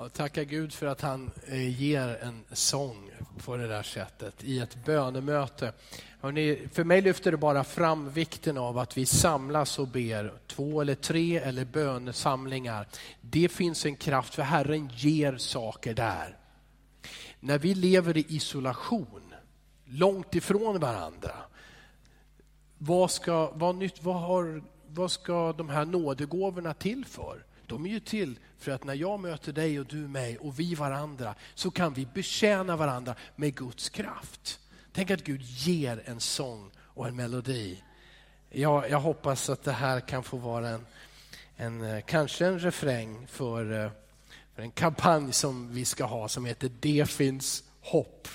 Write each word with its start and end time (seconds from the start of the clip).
Ja, 0.00 0.08
tacka 0.08 0.44
Gud 0.44 0.72
för 0.72 0.86
att 0.86 1.00
han 1.00 1.30
eh, 1.46 1.80
ger 1.82 2.18
en 2.22 2.44
sång 2.52 3.10
på 3.44 3.56
det 3.56 3.68
där 3.68 3.82
sättet 3.82 4.44
i 4.44 4.58
ett 4.58 4.84
bönemöte. 4.84 5.72
Hörrni, 6.20 6.68
för 6.72 6.84
mig 6.84 7.02
lyfter 7.02 7.30
det 7.30 7.36
bara 7.36 7.64
fram 7.64 8.10
vikten 8.10 8.58
av 8.58 8.78
att 8.78 8.96
vi 8.96 9.06
samlas 9.06 9.78
och 9.78 9.88
ber, 9.88 10.32
två 10.46 10.80
eller 10.80 10.94
tre 10.94 11.38
eller 11.38 11.64
bönesamlingar. 11.64 12.88
Det 13.20 13.48
finns 13.48 13.86
en 13.86 13.96
kraft, 13.96 14.34
för 14.34 14.42
Herren 14.42 14.90
ger 14.94 15.36
saker 15.36 15.94
där. 15.94 16.36
När 17.40 17.58
vi 17.58 17.74
lever 17.74 18.16
i 18.16 18.26
isolation, 18.28 19.34
långt 19.84 20.34
ifrån 20.34 20.80
varandra, 20.80 21.34
vad 22.78 23.10
ska, 23.10 23.50
vad 23.54 23.74
nytt, 23.74 24.02
vad 24.02 24.20
har, 24.20 24.62
vad 24.88 25.10
ska 25.10 25.52
de 25.52 25.68
här 25.68 25.84
nådegåvorna 25.84 26.74
till 26.74 27.04
för? 27.04 27.44
De 27.66 27.86
är 27.86 27.90
ju 27.90 28.00
till 28.00 28.38
för 28.58 28.70
att 28.70 28.84
när 28.84 28.94
jag 28.94 29.20
möter 29.20 29.52
dig 29.52 29.80
och 29.80 29.86
du 29.86 29.96
mig 29.96 30.38
och 30.38 30.60
vi 30.60 30.74
varandra 30.74 31.34
så 31.54 31.70
kan 31.70 31.92
vi 31.92 32.06
betjäna 32.06 32.76
varandra 32.76 33.14
med 33.36 33.54
Guds 33.54 33.88
kraft. 33.88 34.60
Tänk 34.92 35.10
att 35.10 35.24
Gud 35.24 35.42
ger 35.42 36.02
en 36.04 36.20
sång 36.20 36.70
och 36.78 37.08
en 37.08 37.16
melodi. 37.16 37.82
Jag, 38.50 38.90
jag 38.90 39.00
hoppas 39.00 39.50
att 39.50 39.62
det 39.62 39.72
här 39.72 40.00
kan 40.00 40.22
få 40.22 40.36
vara 40.36 40.68
en, 40.68 40.86
en 41.56 41.82
eh, 41.82 42.00
kanske 42.00 42.46
en 42.46 42.58
refräng 42.58 43.26
för, 43.26 43.84
eh, 43.84 43.90
för 44.54 44.62
en 44.62 44.70
kampanj 44.70 45.32
som 45.32 45.72
vi 45.72 45.84
ska 45.84 46.04
ha 46.04 46.28
som 46.28 46.44
heter 46.44 46.70
Det 46.80 47.10
finns 47.10 47.64
hopp 47.80 48.28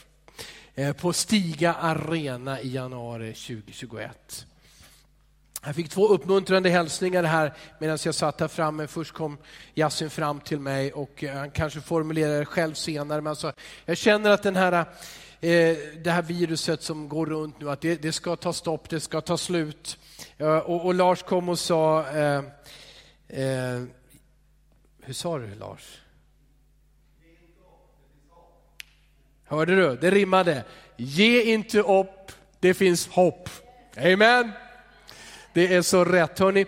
eh, 0.76 0.94
på 0.94 1.14
Stiga 1.14 1.74
Arena 1.74 2.62
i 2.62 2.70
januari 2.70 3.34
2021. 3.34 4.48
Jag 5.66 5.76
fick 5.76 5.90
två 5.90 6.08
uppmuntrande 6.08 6.70
hälsningar 6.70 7.24
här 7.24 7.54
medan 7.80 7.98
jag 8.06 8.16
satt 8.16 8.40
här 8.40 8.48
framme. 8.48 8.88
Först 8.88 9.12
kom 9.12 9.38
Yasin 9.76 10.10
fram 10.10 10.40
till 10.40 10.60
mig 10.60 10.94
och 10.94 11.24
eh, 11.24 11.38
han 11.38 11.52
kanske 11.52 11.82
formulerade 11.82 12.40
det 12.40 12.46
själv 12.46 12.74
senare. 12.74 13.22
Men 13.22 13.30
alltså, 13.30 13.54
jag 13.86 13.98
känner 13.98 14.30
att 14.30 14.44
den 14.44 14.56
här, 14.56 14.74
eh, 14.74 15.78
det 16.04 16.12
här 16.12 16.22
viruset 16.22 16.82
som 16.82 17.10
går 17.10 17.26
runt 17.26 17.60
nu, 17.60 17.70
att 17.70 17.82
det, 17.82 18.02
det 18.02 18.12
ska 18.12 18.36
ta 18.36 18.54
stopp, 18.54 18.90
det 18.90 19.00
ska 19.00 19.22
ta 19.22 19.38
slut. 19.38 19.98
Eh, 20.38 20.58
och, 20.58 20.86
och 20.86 20.94
Lars 20.94 21.24
kom 21.24 21.50
och 21.50 21.60
sa, 21.60 22.08
eh, 22.10 22.44
eh, 23.28 23.84
hur 25.02 25.14
sa 25.14 25.38
du 25.38 25.56
Lars? 25.56 26.02
Hörde 29.44 29.76
du? 29.76 29.98
Det 30.02 30.12
rimmade. 30.12 30.64
Ge 30.98 31.54
inte 31.54 31.80
upp, 31.80 32.32
det 32.60 32.74
finns 32.74 33.08
hopp. 33.08 33.50
Amen. 33.98 34.52
Det 35.54 35.74
är 35.74 35.82
så 35.82 36.06
rätt. 36.06 36.40
Hörrni, 36.40 36.66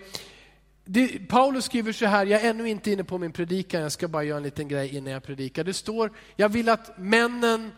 det, 0.84 1.28
Paulus 1.28 1.64
skriver 1.64 1.92
så 1.92 2.06
här, 2.06 2.26
jag 2.26 2.42
är 2.42 2.50
ännu 2.50 2.68
inte 2.68 2.90
inne 2.90 3.04
på 3.04 3.18
min 3.18 3.32
predikan, 3.32 3.80
jag 3.82 3.92
ska 3.92 4.08
bara 4.08 4.24
göra 4.24 4.36
en 4.36 4.42
liten 4.42 4.68
grej 4.68 4.96
innan 4.96 5.12
jag 5.12 5.22
predikar. 5.22 5.64
Det 5.64 5.74
står, 5.74 6.12
jag 6.36 6.48
vill 6.48 6.68
att 6.68 6.98
männen 6.98 7.72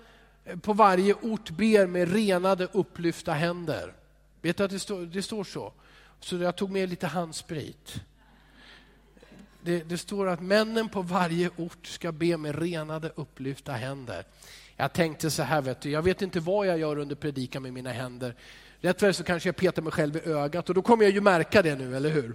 eh, 0.44 0.58
på 0.58 0.72
varje 0.72 1.14
ort 1.14 1.50
ber 1.50 1.86
med 1.86 2.12
renade 2.12 2.68
upplyfta 2.72 3.32
händer. 3.32 3.92
Vet 4.42 4.56
du 4.56 4.64
att 4.64 4.70
det 4.70 4.78
står, 4.78 5.06
det 5.06 5.22
står 5.22 5.44
så? 5.44 5.72
Så 6.20 6.36
jag 6.36 6.56
tog 6.56 6.70
med 6.70 6.88
lite 6.88 7.06
handsprit. 7.06 8.00
Det, 9.60 9.88
det, 9.88 9.98
står 9.98 10.28
att 10.28 10.40
männen 10.40 10.88
på 10.88 11.02
varje 11.02 11.50
ort 11.56 11.86
ska 11.86 12.12
be 12.12 12.36
med 12.36 12.58
renade 12.58 13.12
upplyfta 13.14 13.72
händer. 13.72 14.24
Jag 14.76 14.92
tänkte 14.92 15.30
så 15.30 15.42
här, 15.42 15.62
vet 15.62 15.80
du, 15.80 15.90
jag 15.90 16.02
vet 16.02 16.22
inte 16.22 16.40
vad 16.40 16.66
jag 16.66 16.78
gör 16.78 16.98
under 16.98 17.16
predikan 17.16 17.62
med 17.62 17.72
mina 17.72 17.92
händer. 17.92 18.34
Rätt 18.80 19.02
väl 19.02 19.14
så 19.14 19.24
kanske 19.24 19.48
jag 19.48 19.56
petar 19.56 19.82
mig 19.82 19.92
själv 19.92 20.16
i 20.16 20.20
ögat 20.20 20.68
och 20.68 20.74
då 20.74 20.82
kommer 20.82 21.04
jag 21.04 21.12
ju 21.12 21.20
märka 21.20 21.62
det 21.62 21.74
nu, 21.74 21.96
eller 21.96 22.10
hur? 22.10 22.34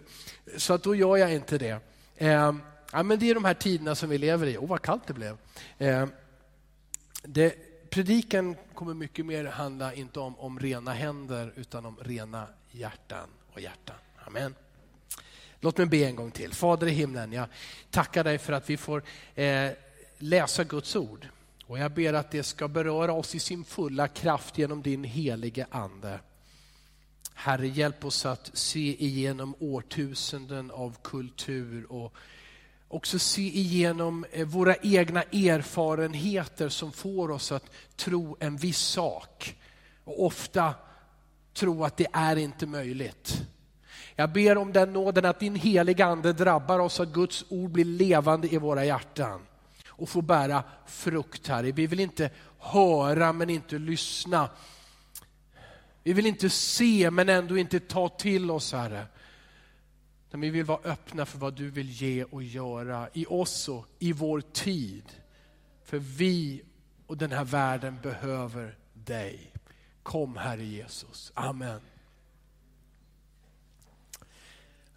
Så 0.58 0.74
att 0.74 0.84
då 0.84 0.96
gör 0.96 1.18
jag 1.18 1.34
inte 1.34 1.58
det. 1.58 1.80
Eh, 2.16 2.54
ja, 2.92 3.04
men 3.04 3.20
det 3.20 3.30
är 3.30 3.34
de 3.34 3.46
här 3.46 3.54
tiderna 3.54 3.96
som 3.96 4.10
vi 4.10 4.18
lever 4.18 4.48
i. 4.48 4.58
Åh, 4.58 4.64
oh, 4.64 4.70
vad 4.70 4.82
kallt 4.82 5.08
det 5.08 5.14
blev. 5.14 5.38
Eh, 5.78 6.06
det, 7.24 7.56
predikan 7.90 8.56
kommer 8.74 8.94
mycket 8.94 9.26
mer 9.26 9.46
handla 9.46 9.94
inte 9.94 10.20
om, 10.20 10.40
om 10.40 10.60
rena 10.60 10.94
händer 10.94 11.54
utan 11.56 11.86
om 11.86 11.98
rena 12.02 12.48
hjärtan 12.72 13.28
och 13.54 13.62
hjärtan. 13.62 13.96
Amen. 14.26 14.56
Låt 15.60 15.78
mig 15.78 15.88
be 15.88 15.98
en 16.06 16.16
gång 16.16 16.32
till. 16.32 16.54
Fader 16.54 16.88
i 16.88 16.92
himlen, 16.92 17.34
jag 17.34 17.48
tackar 17.92 18.24
dig 18.24 18.38
för 18.38 18.54
att 18.54 18.70
vi 18.70 18.78
får 18.78 19.04
eh, 19.36 19.72
läsa 20.18 20.64
Guds 20.64 20.96
ord. 20.96 21.28
Och 21.66 21.80
jag 21.80 21.92
ber 21.92 22.14
att 22.14 22.32
det 22.32 22.44
ska 22.44 22.68
beröra 22.68 23.14
oss 23.14 23.36
i 23.36 23.40
sin 23.40 23.64
fulla 23.64 24.08
kraft 24.08 24.58
genom 24.58 24.82
din 24.82 25.04
helige 25.04 25.68
Ande. 25.72 26.20
Herre, 27.34 27.68
hjälp 27.68 28.06
oss 28.06 28.26
att 28.26 28.52
se 28.54 29.04
igenom 29.04 29.56
årtusenden 29.60 30.72
av 30.72 30.98
kultur 31.02 31.92
och 31.92 32.14
också 32.88 33.20
se 33.20 33.42
igenom 33.42 34.26
eh, 34.32 34.48
våra 34.48 34.76
egna 34.76 35.22
erfarenheter 35.24 36.70
som 36.70 36.92
får 36.92 37.32
oss 37.32 37.52
att 37.52 37.72
tro 37.96 38.38
en 38.40 38.58
viss 38.58 38.80
sak. 38.80 39.56
Och 40.04 40.26
ofta 40.26 40.74
tro 41.54 41.84
att 41.84 41.98
det 41.98 42.08
är 42.14 42.36
inte 42.36 42.66
möjligt. 42.66 43.42
Jag 44.16 44.32
ber 44.32 44.58
om 44.58 44.74
den 44.74 44.94
nåden 44.94 45.26
att 45.26 45.40
din 45.40 45.56
heliga 45.56 46.06
Ande 46.06 46.34
drabbar 46.34 46.80
oss, 46.80 47.00
att 47.00 47.14
Guds 47.14 47.46
ord 47.50 47.72
blir 47.72 47.86
levande 47.86 48.54
i 48.54 48.58
våra 48.58 48.86
hjärtan 48.86 49.42
och 49.88 50.10
får 50.10 50.22
bära 50.22 50.64
frukt, 50.88 51.48
Herre. 51.48 51.72
Vi 51.72 51.88
vill 51.88 52.00
inte 52.00 52.30
höra 52.60 53.34
men 53.34 53.50
inte 53.50 53.78
lyssna. 53.78 54.50
Vi 56.04 56.14
vill 56.14 56.26
inte 56.26 56.50
se 56.50 57.12
men 57.12 57.30
ändå 57.30 57.58
inte 57.58 57.80
ta 57.80 58.10
till 58.10 58.52
oss, 58.52 58.72
Herre. 58.72 59.06
Men 60.32 60.42
vi 60.42 60.50
vill 60.50 60.66
vara 60.66 60.80
öppna 60.84 61.26
för 61.26 61.38
vad 61.38 61.54
du 61.54 61.70
vill 61.70 61.90
ge 61.90 62.24
och 62.24 62.44
göra 62.44 63.10
i 63.14 63.26
oss 63.26 63.70
och 63.70 63.88
i 64.00 64.14
vår 64.14 64.42
tid. 64.42 65.04
För 65.84 65.98
vi 65.98 66.62
och 67.08 67.18
den 67.18 67.32
här 67.32 67.44
världen 67.44 68.00
behöver 68.04 68.78
dig. 68.94 69.52
Kom 70.04 70.38
Herre 70.38 70.66
Jesus. 70.66 71.32
Amen. 71.36 71.82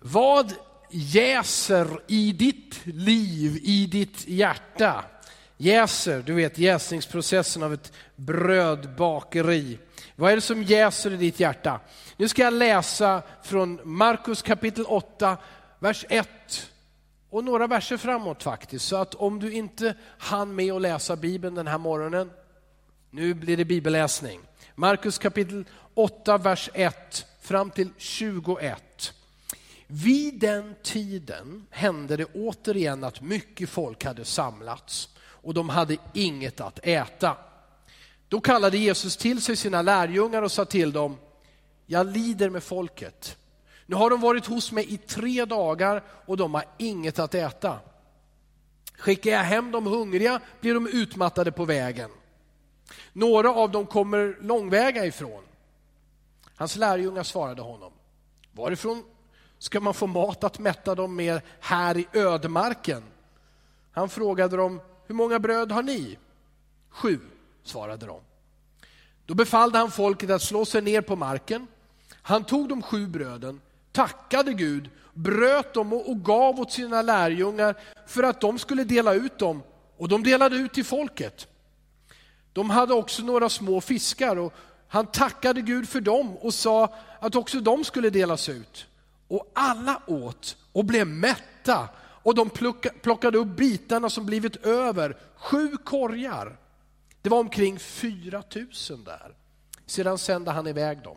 Vad 0.01 0.53
jäser 0.91 2.01
i 2.07 2.33
ditt 2.33 2.87
liv, 2.87 3.61
i 3.63 3.87
ditt 3.87 4.29
hjärta? 4.29 5.05
Jäser, 5.57 6.23
du 6.23 6.35
vet 6.35 6.59
jäsningsprocessen 6.59 7.63
av 7.63 7.75
ett 7.75 7.93
brödbakeri. 8.17 9.79
Vad 10.19 10.33
är 10.33 10.37
det 10.37 10.43
som 10.43 10.63
jäser 10.63 11.13
i 11.13 11.17
ditt 11.17 11.41
hjärta? 11.41 11.81
Nu 12.17 12.29
ska 12.29 12.43
jag 12.43 12.53
läsa 12.53 13.23
från 13.43 13.81
Markus 13.85 14.43
kapitel 14.43 14.85
8, 14.87 15.37
vers 15.79 16.05
1 16.09 16.29
och 17.31 17.45
några 17.45 17.67
verser 17.67 17.97
framåt 17.97 18.43
faktiskt. 18.43 18.89
Så 18.89 18.97
att 18.97 19.15
om 19.15 19.41
du 19.41 19.53
inte 19.53 19.95
hann 20.19 20.55
med 20.55 20.73
att 20.73 20.83
läsa 20.83 21.17
Bibeln 21.17 21.55
den 21.55 21.67
här 21.67 21.79
morgonen, 21.79 22.31
nu 23.11 23.35
blir 23.35 23.57
det 23.57 23.65
bibelläsning. 23.65 24.41
Markus 24.75 25.19
kapitel 25.19 25.65
8, 25.95 26.39
vers 26.39 26.71
1 26.75 27.27
fram 27.41 27.71
till 27.71 27.89
21. 27.97 29.13
Vid 29.87 30.41
den 30.41 30.75
tiden 30.83 31.67
hände 31.71 32.17
det 32.17 32.25
återigen 32.25 33.05
att 33.05 33.21
mycket 33.21 33.69
folk 33.69 34.05
hade 34.05 34.25
samlats 34.25 35.09
och 35.19 35.55
de 35.55 35.69
hade 35.69 35.97
inget 36.15 36.61
att 36.61 36.79
äta. 36.83 37.37
Då 38.29 38.41
kallade 38.41 38.79
Jesus 38.79 39.17
till 39.17 39.43
sig 39.43 39.57
sina 39.57 39.83
lärjungar 39.83 40.43
och 40.43 40.53
sa 40.53 40.65
till 40.65 40.93
dem, 40.93 41.17
jag 41.87 42.07
lider 42.07 42.51
med 42.51 42.63
folket. 42.63 43.37
Nu 43.87 43.97
har 43.97 44.11
de 44.11 44.21
varit 44.21 44.47
hos 44.47 44.73
mig 44.73 44.95
i 44.95 44.97
tre 44.97 45.45
dagar 45.45 46.03
och 46.27 46.37
de 46.37 46.55
har 46.55 46.65
inget 46.79 47.19
att 47.19 47.35
äta. 47.35 47.79
Skickar 48.99 49.31
jag 49.31 49.43
hem 49.43 49.71
de 49.71 49.87
hungriga 49.87 50.41
blir 50.61 50.75
de 50.75 50.87
utmattade 50.87 51.53
på 51.53 51.65
vägen. 51.65 52.11
Några 53.13 53.51
av 53.55 53.71
dem 53.71 53.87
kommer 53.87 54.39
långväga 54.41 55.07
ifrån. 55.07 55.43
Hans 56.57 56.77
lärjungar 56.77 57.23
svarade 57.23 57.63
honom, 57.63 57.93
varifrån 58.53 59.03
ska 59.59 59.81
man 59.81 59.95
få 59.95 60.07
mat 60.07 60.45
att 60.45 60.59
mätta 60.59 60.95
dem 60.95 61.17
med 61.17 61.41
här 61.61 61.99
i 61.99 62.09
ödemarken? 62.13 63.03
Han 63.93 64.09
frågade 64.09 64.57
dem, 64.57 64.81
hur 65.07 65.15
många 65.15 65.39
bröd 65.39 65.73
har 65.73 65.83
ni? 65.83 66.19
Sju, 66.89 67.21
svarade 67.69 68.07
de. 68.07 68.21
Då 69.27 69.35
befallde 69.35 69.79
han 69.79 69.91
folket 69.91 70.31
att 70.31 70.43
slå 70.43 70.65
sig 70.65 70.83
ner 70.83 71.01
på 71.01 71.17
marken. 71.17 71.67
Han 72.23 72.45
tog 72.45 72.69
de 72.69 72.83
sju 72.83 73.07
bröden, 73.07 73.61
tackade 73.93 74.53
Gud, 74.53 74.91
bröt 75.15 75.75
dem 75.75 75.93
och 75.93 76.25
gav 76.25 76.61
åt 76.61 76.73
sina 76.73 77.03
lärjungar 77.03 77.75
för 78.07 78.23
att 78.23 78.41
de 78.41 78.59
skulle 78.59 78.85
dela 78.85 79.15
ut 79.15 79.39
dem 79.39 79.63
och 79.97 80.09
de 80.09 80.23
delade 80.23 80.57
ut 80.57 80.73
till 80.73 80.85
folket. 80.85 81.49
De 82.53 82.71
hade 82.71 82.95
också 82.95 83.23
några 83.23 83.49
små 83.49 83.81
fiskar 83.81 84.37
och 84.37 84.53
han 84.89 85.07
tackade 85.07 85.61
Gud 85.61 85.89
för 85.89 86.01
dem 86.01 86.37
och 86.37 86.55
sa 86.55 86.95
att 87.21 87.35
också 87.35 87.61
de 87.61 87.85
skulle 87.85 88.11
delas 88.11 88.49
ut. 88.49 88.87
Och 89.29 89.51
alla 89.55 90.03
åt 90.07 90.57
och 90.73 90.85
blev 90.85 91.07
mätta 91.07 91.89
och 91.99 92.35
de 92.35 92.51
plockade 93.03 93.39
upp 93.39 93.57
bitarna 93.57 94.11
som 94.11 94.27
blivit 94.27 94.57
över, 94.57 95.17
sju 95.37 95.77
korgar. 95.85 96.57
Det 97.27 97.31
var 97.31 97.41
omkring 97.41 97.79
4 97.79 98.43
000 98.91 99.05
där. 99.05 99.35
Sedan 99.87 100.19
sände 100.19 100.51
han 100.51 100.67
iväg 100.67 101.03
dem. 101.03 101.17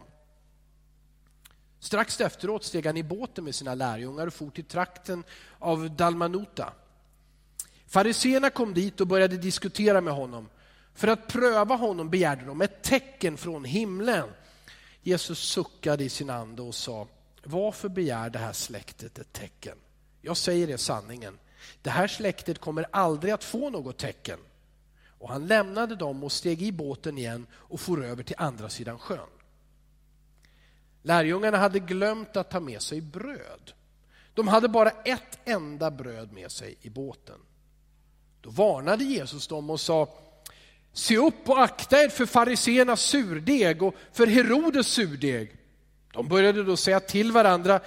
Strax 1.79 2.21
efteråt 2.21 2.63
steg 2.63 2.85
han 2.85 2.97
i 2.97 3.03
båten 3.03 3.43
med 3.43 3.55
sina 3.55 3.75
lärjungar 3.75 4.27
och 4.27 4.33
for 4.33 4.49
till 4.49 4.65
trakten 4.65 5.23
av 5.59 5.91
Dalmanuta. 5.91 6.73
Fariséerna 7.87 8.49
kom 8.49 8.73
dit 8.73 9.01
och 9.01 9.07
började 9.07 9.37
diskutera 9.37 10.01
med 10.01 10.13
honom. 10.13 10.49
För 10.93 11.07
att 11.07 11.27
pröva 11.27 11.75
honom 11.75 12.09
begärde 12.09 12.45
de 12.45 12.61
ett 12.61 12.83
tecken 12.83 13.37
från 13.37 13.65
himlen. 13.65 14.29
Jesus 15.01 15.39
suckade 15.39 16.03
i 16.03 16.09
sin 16.09 16.29
ande 16.29 16.61
och 16.61 16.75
sa, 16.75 17.07
varför 17.43 17.89
begär 17.89 18.29
det 18.29 18.39
här 18.39 18.53
släktet 18.53 19.19
ett 19.19 19.33
tecken? 19.33 19.77
Jag 20.21 20.37
säger 20.37 20.69
er 20.69 20.77
sanningen, 20.77 21.39
det 21.81 21.89
här 21.89 22.07
släktet 22.07 22.59
kommer 22.59 22.85
aldrig 22.91 23.33
att 23.33 23.43
få 23.43 23.69
något 23.69 23.97
tecken. 23.97 24.39
Och 25.19 25.29
han 25.29 25.47
lämnade 25.47 25.95
dem 25.95 26.23
och 26.23 26.31
steg 26.31 26.61
i 26.61 26.71
båten 26.71 27.17
igen 27.17 27.47
och 27.53 27.79
for 27.79 28.05
över 28.05 28.23
till 28.23 28.35
andra 28.37 28.69
sidan 28.69 28.99
sjön. 28.99 29.29
Lärjungarna 31.01 31.57
hade 31.57 31.79
glömt 31.79 32.37
att 32.37 32.51
ta 32.51 32.59
med 32.59 32.81
sig 32.81 33.01
bröd. 33.01 33.73
De 34.33 34.47
hade 34.47 34.67
bara 34.67 34.89
ett 34.89 35.39
enda 35.45 35.91
bröd 35.91 36.31
med 36.31 36.51
sig 36.51 36.77
i 36.81 36.89
båten. 36.89 37.39
Då 38.41 38.49
varnade 38.49 39.03
Jesus 39.03 39.47
dem 39.47 39.69
och 39.69 39.79
sa, 39.79 40.09
se 40.93 41.17
upp 41.17 41.49
och 41.49 41.63
akta 41.63 42.03
er 42.03 42.09
för 42.09 42.25
fariseernas 42.25 43.01
surdeg 43.01 43.83
och 43.83 43.95
för 44.11 44.27
Herodes 44.27 44.87
surdeg. 44.87 45.55
De 46.13 46.27
började 46.27 46.63
då 46.63 46.77
säga 46.77 46.99
till 46.99 47.31
varandra 47.31 47.79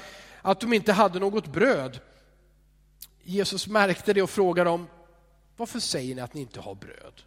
att 0.43 0.61
de 0.61 0.73
inte 0.73 0.93
hade 0.93 1.19
något 1.19 1.47
bröd. 1.47 2.01
Jesus 3.23 3.67
märkte 3.67 4.13
det 4.13 4.23
och 4.23 4.31
frågade 4.31 4.71
dem, 4.71 4.87
varför 5.57 5.81
säger 5.81 6.15
ni 6.15 6.21
att 6.21 6.35
ni 6.35 6.41
inte 6.41 6.61
har 6.61 6.75
bröd? 6.75 7.23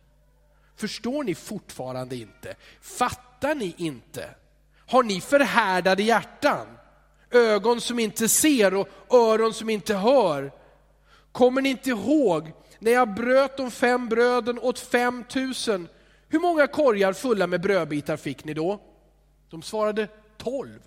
Förstår 0.75 1.23
ni 1.23 1.35
fortfarande 1.35 2.15
inte? 2.15 2.55
Fattar 2.81 3.55
ni 3.55 3.75
inte? 3.77 4.29
Har 4.87 5.03
ni 5.03 5.21
förhärdade 5.21 6.03
hjärtan? 6.03 6.67
Ögon 7.31 7.81
som 7.81 7.99
inte 7.99 8.29
ser 8.29 8.73
och 8.75 8.87
öron 9.09 9.53
som 9.53 9.69
inte 9.69 9.95
hör? 9.95 10.51
Kommer 11.31 11.61
ni 11.61 11.69
inte 11.69 11.89
ihåg 11.89 12.51
när 12.79 12.91
jag 12.91 13.13
bröt 13.13 13.57
de 13.57 13.71
fem 13.71 14.09
bröden 14.09 14.59
åt 14.59 14.79
fem 14.79 15.23
tusen? 15.23 15.87
Hur 16.27 16.39
många 16.39 16.67
korgar 16.67 17.13
fulla 17.13 17.47
med 17.47 17.61
brödbitar 17.61 18.17
fick 18.17 18.43
ni 18.43 18.53
då? 18.53 18.81
De 19.49 19.61
svarade 19.61 20.07
tolv. 20.37 20.79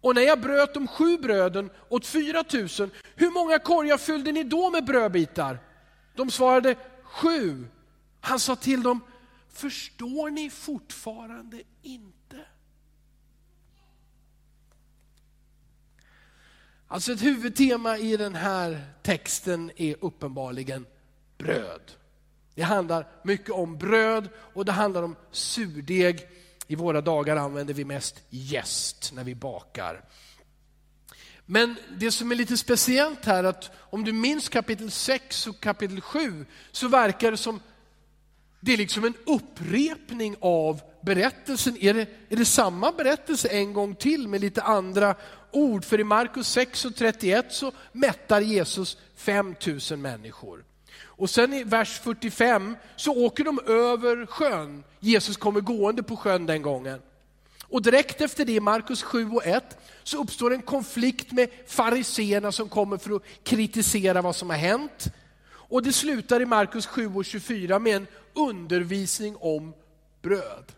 Och 0.00 0.14
när 0.14 0.22
jag 0.22 0.40
bröt 0.40 0.74
de 0.74 0.88
sju 0.88 1.18
bröden 1.18 1.70
åt 1.88 2.06
fyra 2.06 2.44
tusen, 2.44 2.90
hur 3.14 3.30
många 3.30 3.58
korgar 3.58 3.96
fyllde 3.96 4.32
ni 4.32 4.44
då 4.44 4.70
med 4.70 4.84
brödbitar? 4.84 5.58
De 6.16 6.30
svarade 6.30 6.76
sju. 7.02 7.66
Han 8.20 8.40
sa 8.40 8.56
till 8.56 8.82
dem, 8.82 9.00
förstår 9.48 10.30
ni 10.30 10.50
fortfarande 10.50 11.62
inte? 11.82 12.46
Alltså 16.88 17.12
ett 17.12 17.22
huvudtema 17.22 17.98
i 17.98 18.16
den 18.16 18.34
här 18.34 18.84
texten 19.02 19.70
är 19.76 19.96
uppenbarligen 20.00 20.86
bröd. 21.38 21.92
Det 22.54 22.62
handlar 22.62 23.08
mycket 23.24 23.50
om 23.50 23.78
bröd 23.78 24.28
och 24.54 24.64
det 24.64 24.72
handlar 24.72 25.02
om 25.02 25.16
surdeg. 25.30 26.28
I 26.66 26.74
våra 26.74 27.00
dagar 27.00 27.36
använder 27.36 27.74
vi 27.74 27.84
mest 27.84 28.22
jäst 28.28 29.12
när 29.14 29.24
vi 29.24 29.34
bakar. 29.34 30.04
Men 31.46 31.76
det 31.96 32.10
som 32.10 32.32
är 32.32 32.34
lite 32.34 32.56
speciellt 32.56 33.24
här 33.24 33.44
att 33.44 33.70
om 33.76 34.04
du 34.04 34.12
minns 34.12 34.48
kapitel 34.48 34.90
6 34.90 35.46
och 35.46 35.60
kapitel 35.60 36.00
7 36.00 36.46
så 36.72 36.88
verkar 36.88 37.30
det 37.30 37.36
som 37.36 37.60
det 38.60 38.72
är 38.72 38.76
liksom 38.76 39.04
en 39.04 39.14
upprepning 39.26 40.36
av 40.40 40.80
berättelsen. 41.00 41.76
Är 41.80 41.94
det, 41.94 42.08
är 42.28 42.36
det 42.36 42.44
samma 42.44 42.92
berättelse 42.92 43.48
en 43.48 43.72
gång 43.72 43.94
till 43.94 44.28
med 44.28 44.40
lite 44.40 44.62
andra 44.62 45.14
ord? 45.52 45.84
För 45.84 46.00
i 46.00 46.04
Markus 46.04 46.48
6 46.48 46.84
och 46.84 46.96
31 46.96 47.52
så 47.52 47.72
mättar 47.92 48.40
Jesus 48.40 48.98
5000 49.16 50.02
människor. 50.02 50.64
Och 51.04 51.30
sen 51.30 51.52
i 51.52 51.64
vers 51.64 52.00
45 52.00 52.76
så 52.96 53.24
åker 53.24 53.44
de 53.44 53.60
över 53.66 54.26
sjön. 54.26 54.84
Jesus 55.00 55.36
kommer 55.36 55.60
gående 55.60 56.02
på 56.02 56.16
sjön 56.16 56.46
den 56.46 56.62
gången. 56.62 57.00
Och 57.68 57.82
direkt 57.82 58.20
efter 58.20 58.44
det, 58.44 58.60
Markus 58.60 59.02
7 59.02 59.30
och 59.30 59.46
1, 59.46 59.78
så 60.02 60.22
uppstår 60.22 60.54
en 60.54 60.62
konflikt 60.62 61.32
med 61.32 61.48
fariseerna 61.66 62.52
som 62.52 62.68
kommer 62.68 62.98
för 62.98 63.16
att 63.16 63.22
kritisera 63.42 64.22
vad 64.22 64.36
som 64.36 64.50
har 64.50 64.56
hänt. 64.56 65.06
Och 65.48 65.82
det 65.82 65.92
slutar 65.92 66.42
i 66.42 66.46
Markus 66.46 66.86
7 66.86 67.14
och 67.14 67.24
24 67.24 67.78
med 67.78 67.96
en 67.96 68.06
undervisning 68.34 69.36
om 69.36 69.74
bröd. 70.22 70.72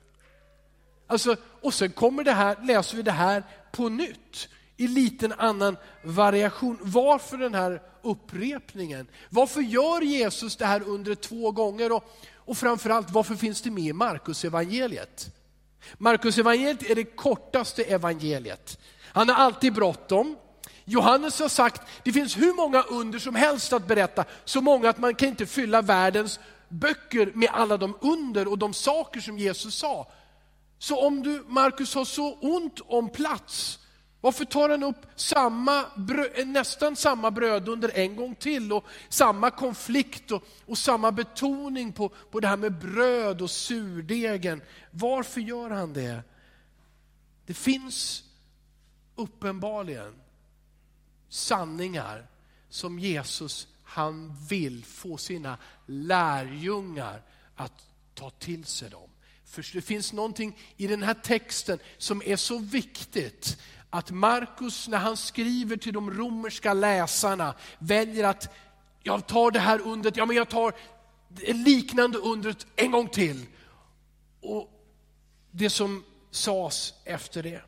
Alltså, 1.06 1.36
och 1.60 1.74
sen 1.74 1.90
kommer 1.90 2.24
det 2.24 2.32
här, 2.32 2.56
läser 2.66 2.96
vi 2.96 3.02
det 3.02 3.12
här 3.12 3.42
på 3.72 3.88
nytt 3.88 4.48
i 4.76 4.88
liten 4.88 5.32
annan 5.32 5.76
variation. 6.04 6.78
Varför 6.80 7.36
den 7.36 7.54
här 7.54 7.82
upprepningen? 8.02 9.06
Varför 9.30 9.60
gör 9.60 10.00
Jesus 10.00 10.56
det 10.56 10.66
här 10.66 10.82
under 10.82 11.14
två 11.14 11.50
gånger? 11.50 11.92
Och, 11.92 12.04
och 12.34 12.58
framförallt, 12.58 13.10
varför 13.10 13.34
finns 13.34 13.62
det 13.62 13.70
med 13.70 13.84
i 13.84 13.92
Markus 13.92 14.44
evangeliet? 14.44 15.30
Markus 15.98 16.38
evangeliet 16.38 16.90
är 16.90 16.94
det 16.94 17.04
kortaste 17.04 17.84
evangeliet. 17.84 18.78
Han 19.12 19.28
har 19.28 19.36
alltid 19.36 19.72
bråttom. 19.72 20.36
Johannes 20.84 21.40
har 21.40 21.48
sagt, 21.48 21.82
det 22.04 22.12
finns 22.12 22.36
hur 22.36 22.54
många 22.54 22.82
under 22.82 23.18
som 23.18 23.34
helst 23.34 23.72
att 23.72 23.86
berätta, 23.86 24.24
så 24.44 24.60
många 24.60 24.88
att 24.88 24.98
man 24.98 25.14
kan 25.14 25.28
inte 25.28 25.46
fylla 25.46 25.82
världens 25.82 26.40
böcker 26.68 27.32
med 27.34 27.50
alla 27.52 27.76
de 27.76 27.96
under 28.00 28.48
och 28.48 28.58
de 28.58 28.74
saker 28.74 29.20
som 29.20 29.38
Jesus 29.38 29.74
sa. 29.74 30.10
Så 30.78 31.06
om 31.06 31.22
du, 31.22 31.44
Markus, 31.48 31.94
har 31.94 32.04
så 32.04 32.34
ont 32.34 32.80
om 32.86 33.08
plats, 33.08 33.78
varför 34.20 34.44
tar 34.44 34.68
han 34.68 34.82
upp 34.82 35.06
samma, 35.16 35.84
nästan 36.46 36.96
samma 36.96 37.30
bröd 37.30 37.68
under 37.68 37.98
en 37.98 38.16
gång 38.16 38.34
till 38.34 38.72
och 38.72 38.84
samma 39.08 39.50
konflikt 39.50 40.30
och, 40.30 40.44
och 40.66 40.78
samma 40.78 41.12
betoning 41.12 41.92
på, 41.92 42.08
på 42.08 42.40
det 42.40 42.48
här 42.48 42.56
med 42.56 42.78
bröd 42.78 43.42
och 43.42 43.50
surdegen? 43.50 44.62
Varför 44.90 45.40
gör 45.40 45.70
han 45.70 45.92
det? 45.92 46.22
Det 47.46 47.54
finns 47.54 48.24
uppenbarligen 49.16 50.14
sanningar 51.28 52.26
som 52.68 52.98
Jesus 52.98 53.68
han 53.82 54.36
vill 54.48 54.84
få 54.84 55.16
sina 55.16 55.58
lärjungar 55.86 57.22
att 57.54 57.86
ta 58.14 58.30
till 58.30 58.64
sig 58.64 58.90
dem. 58.90 59.10
För 59.44 59.70
det 59.72 59.82
finns 59.82 60.12
någonting 60.12 60.58
i 60.76 60.86
den 60.86 61.02
här 61.02 61.14
texten 61.14 61.78
som 61.98 62.22
är 62.24 62.36
så 62.36 62.58
viktigt 62.58 63.58
att 63.90 64.10
Markus 64.10 64.88
när 64.88 64.98
han 64.98 65.16
skriver 65.16 65.76
till 65.76 65.92
de 65.92 66.10
romerska 66.10 66.74
läsarna 66.74 67.54
väljer 67.78 68.24
att 68.24 68.54
jag 69.02 69.26
tar 69.26 69.50
det 69.50 69.60
här 69.60 69.80
undret, 69.80 70.16
ja 70.16 70.26
men 70.26 70.36
jag 70.36 70.48
tar 70.48 70.74
det 71.28 71.52
liknande 71.52 72.18
undret 72.18 72.66
en 72.76 72.90
gång 72.90 73.08
till. 73.08 73.46
Och 74.40 74.70
det 75.50 75.70
som 75.70 76.04
sades 76.30 76.94
efter 77.04 77.42
det. 77.42 77.62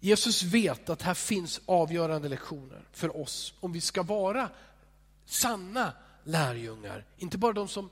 Jesus 0.00 0.42
vet 0.42 0.88
att 0.88 1.02
här 1.02 1.14
finns 1.14 1.60
avgörande 1.66 2.28
lektioner 2.28 2.88
för 2.92 3.16
oss 3.16 3.54
om 3.60 3.72
vi 3.72 3.80
ska 3.80 4.02
vara 4.02 4.48
sanna 5.26 5.92
lärjungar. 6.24 7.04
Inte 7.18 7.38
bara 7.38 7.52
de 7.52 7.68
som 7.68 7.90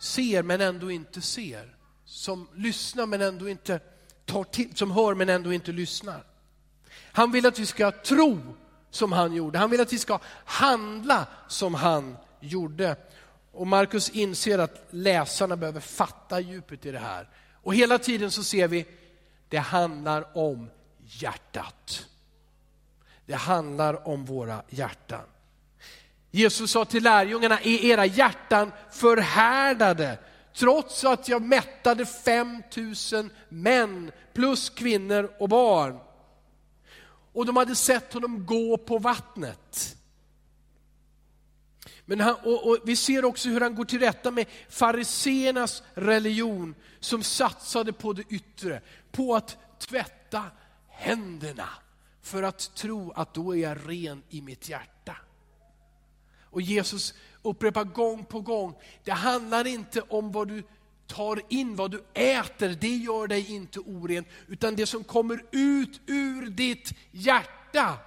ser 0.00 0.42
men 0.42 0.60
ändå 0.60 0.90
inte 0.90 1.20
ser. 1.20 1.76
Som 2.04 2.48
lyssnar 2.54 3.06
men 3.06 3.20
ändå 3.20 3.48
inte 3.48 3.80
tar 4.32 4.44
till, 4.44 4.76
som 4.76 4.90
hör 4.90 5.14
men 5.14 5.28
ändå 5.28 5.52
inte 5.52 5.72
lyssnar. 5.72 6.24
Han 7.12 7.32
vill 7.32 7.46
att 7.46 7.58
vi 7.58 7.66
ska 7.66 7.90
tro 7.90 8.40
som 8.90 9.12
han 9.12 9.32
gjorde. 9.32 9.58
Han 9.58 9.70
vill 9.70 9.80
att 9.80 9.92
vi 9.92 9.98
ska 9.98 10.18
handla 10.44 11.26
som 11.48 11.74
han 11.74 12.16
gjorde. 12.40 12.96
Och 13.52 13.66
Markus 13.66 14.10
inser 14.10 14.58
att 14.58 14.86
läsarna 14.90 15.56
behöver 15.56 15.80
fatta 15.80 16.40
djupet 16.40 16.86
i 16.86 16.90
det 16.90 16.98
här. 16.98 17.28
Och 17.62 17.74
hela 17.74 17.98
tiden 17.98 18.30
så 18.30 18.44
ser 18.44 18.68
vi, 18.68 18.86
det 19.48 19.58
handlar 19.58 20.36
om 20.38 20.70
hjärtat. 20.98 22.06
Det 23.26 23.34
handlar 23.34 24.08
om 24.08 24.24
våra 24.24 24.62
hjärtan. 24.68 25.24
Jesus 26.30 26.70
sa 26.70 26.84
till 26.84 27.02
lärjungarna, 27.02 27.60
är 27.60 27.84
era 27.84 28.06
hjärtan 28.06 28.72
förhärdade? 28.90 30.18
Trots 30.54 31.04
att 31.04 31.28
jag 31.28 31.42
mättade 31.42 32.06
5000 32.06 33.30
män 33.48 34.12
plus 34.32 34.70
kvinnor 34.70 35.32
och 35.38 35.48
barn. 35.48 35.98
Och 37.32 37.46
de 37.46 37.56
hade 37.56 37.74
sett 37.74 38.12
honom 38.12 38.46
gå 38.46 38.76
på 38.76 38.98
vattnet. 38.98 39.96
Men 42.04 42.20
han, 42.20 42.34
och, 42.34 42.68
och 42.68 42.78
vi 42.84 42.96
ser 42.96 43.24
också 43.24 43.48
hur 43.48 43.60
han 43.60 43.74
går 43.74 43.84
till 43.84 43.98
rätta 43.98 44.30
med 44.30 44.46
fariseernas 44.68 45.82
religion 45.94 46.74
som 47.00 47.22
satsade 47.22 47.92
på 47.92 48.12
det 48.12 48.24
yttre, 48.28 48.80
på 49.10 49.34
att 49.34 49.56
tvätta 49.78 50.42
händerna 50.88 51.68
för 52.22 52.42
att 52.42 52.74
tro 52.74 53.12
att 53.12 53.34
då 53.34 53.56
är 53.56 53.60
jag 53.60 53.78
ren 53.86 54.22
i 54.28 54.42
mitt 54.42 54.68
hjärta. 54.68 55.16
Och 56.42 56.62
Jesus 56.62 57.14
upprepar 57.42 57.84
gång 57.84 58.24
på 58.24 58.40
gång, 58.40 58.74
det 59.04 59.12
handlar 59.12 59.66
inte 59.66 60.00
om 60.00 60.32
vad 60.32 60.48
du 60.48 60.62
tar 61.06 61.42
in, 61.48 61.76
vad 61.76 61.90
du 61.90 62.04
äter, 62.14 62.76
det 62.80 62.96
gör 62.96 63.26
dig 63.26 63.52
inte 63.52 63.80
oren, 63.80 64.24
utan 64.48 64.76
det 64.76 64.86
som 64.86 65.04
kommer 65.04 65.44
ut 65.50 66.00
ur 66.06 66.46
ditt 66.46 66.92
hjärta. 67.10 67.98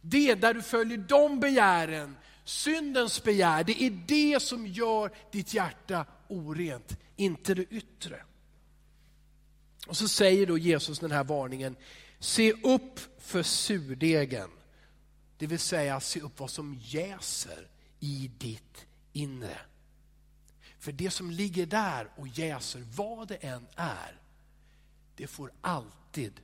Det 0.00 0.34
där 0.34 0.54
du 0.54 0.62
följer 0.62 0.98
de 0.98 1.40
begären 1.40 2.16
Syndens 2.48 3.22
begär, 3.22 3.64
det 3.64 3.82
är 3.82 3.90
det 3.90 4.42
som 4.42 4.66
gör 4.66 5.10
ditt 5.30 5.54
hjärta 5.54 6.06
orent, 6.28 6.96
inte 7.16 7.54
det 7.54 7.64
yttre. 7.64 8.22
Och 9.86 9.96
så 9.96 10.08
säger 10.08 10.46
då 10.46 10.58
Jesus 10.58 10.98
den 10.98 11.10
här 11.10 11.24
varningen, 11.24 11.76
se 12.18 12.52
upp 12.52 13.00
för 13.18 13.42
surdegen. 13.42 14.50
Det 15.38 15.46
vill 15.46 15.58
säga 15.58 16.00
se 16.00 16.20
upp 16.20 16.40
vad 16.40 16.50
som 16.50 16.78
jäser 16.82 17.68
i 18.00 18.30
ditt 18.38 18.86
inre. 19.12 19.58
För 20.78 20.92
det 20.92 21.10
som 21.10 21.30
ligger 21.30 21.66
där 21.66 22.10
och 22.16 22.28
jäser, 22.28 22.86
vad 22.94 23.28
det 23.28 23.36
än 23.36 23.66
är, 23.74 24.20
det 25.16 25.26
får 25.26 25.52
alltid 25.60 26.40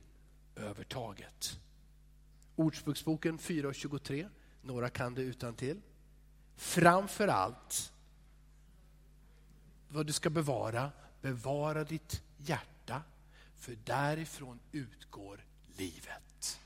övertaget. 0.55 1.59
Ordspråksboken 2.55 3.39
4.23, 3.39 4.29
några 4.61 4.89
kan 4.89 5.15
det 5.15 5.21
utan 5.21 5.55
till. 5.55 5.81
Framför 6.55 7.27
allt, 7.27 7.93
vad 9.87 10.05
du 10.05 10.13
ska 10.13 10.29
bevara, 10.29 10.91
bevara 11.21 11.83
ditt 11.83 12.21
hjärta, 12.37 13.01
för 13.55 13.77
därifrån 13.83 14.59
utgår 14.71 15.45
livet. 15.77 16.59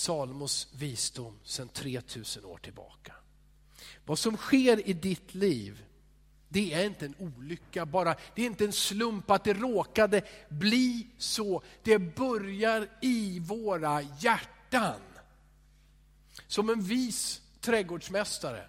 Salomos 0.00 0.68
visdom 0.72 1.38
sedan 1.44 1.68
3000 1.68 2.44
år 2.44 2.58
tillbaka. 2.58 3.14
Vad 4.04 4.18
som 4.18 4.36
sker 4.36 4.88
i 4.88 4.92
ditt 4.92 5.34
liv, 5.34 5.84
det 6.48 6.74
är 6.74 6.84
inte 6.84 7.06
en 7.06 7.14
olycka 7.18 7.86
bara. 7.86 8.16
Det 8.34 8.42
är 8.42 8.46
inte 8.46 8.64
en 8.64 8.72
slump 8.72 9.30
att 9.30 9.44
det 9.44 9.54
råkade 9.54 10.22
bli 10.48 11.06
så. 11.18 11.62
Det 11.82 11.98
börjar 11.98 12.88
i 13.02 13.40
våra 13.40 14.02
hjärtan. 14.02 15.00
Som 16.46 16.70
en 16.70 16.82
vis 16.82 17.42
trädgårdsmästare 17.60 18.64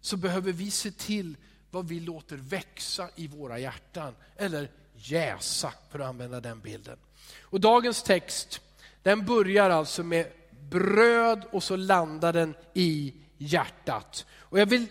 så 0.00 0.16
behöver 0.16 0.52
vi 0.52 0.70
se 0.70 0.90
till 0.90 1.36
vad 1.70 1.88
vi 1.88 2.00
låter 2.00 2.36
växa 2.36 3.08
i 3.16 3.26
våra 3.26 3.58
hjärtan. 3.58 4.14
Eller 4.36 4.70
jäsa, 4.94 5.72
för 5.90 5.98
att 5.98 6.08
använda 6.08 6.40
den 6.40 6.60
bilden. 6.60 6.98
Och 7.40 7.60
dagens 7.60 8.02
text, 8.02 8.60
den 9.02 9.26
börjar 9.26 9.70
alltså 9.70 10.02
med 10.02 10.32
bröd 10.70 11.44
och 11.52 11.62
så 11.62 11.76
landar 11.76 12.32
den 12.32 12.54
i 12.74 13.14
hjärtat. 13.38 14.26
Och 14.32 14.60
jag 14.60 14.66
vill 14.66 14.86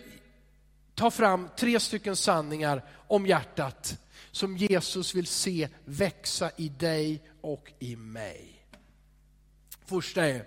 ta 0.94 1.10
fram 1.10 1.48
tre 1.56 1.80
stycken 1.80 2.16
sanningar 2.16 2.84
om 3.08 3.26
hjärtat 3.26 3.98
som 4.30 4.56
Jesus 4.56 5.14
vill 5.14 5.26
se 5.26 5.68
växa 5.84 6.50
i 6.56 6.68
dig 6.68 7.22
och 7.40 7.72
i 7.78 7.96
mig. 7.96 8.66
Första 9.84 10.26
är, 10.26 10.46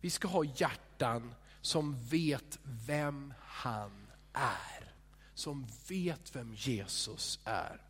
vi 0.00 0.10
ska 0.10 0.28
ha 0.28 0.44
hjärtan 0.44 1.34
som 1.60 2.06
vet 2.08 2.58
vem 2.62 3.34
han 3.40 4.06
är. 4.32 4.92
Som 5.34 5.66
vet 5.88 6.36
vem 6.36 6.54
Jesus 6.54 7.40
är. 7.44 7.82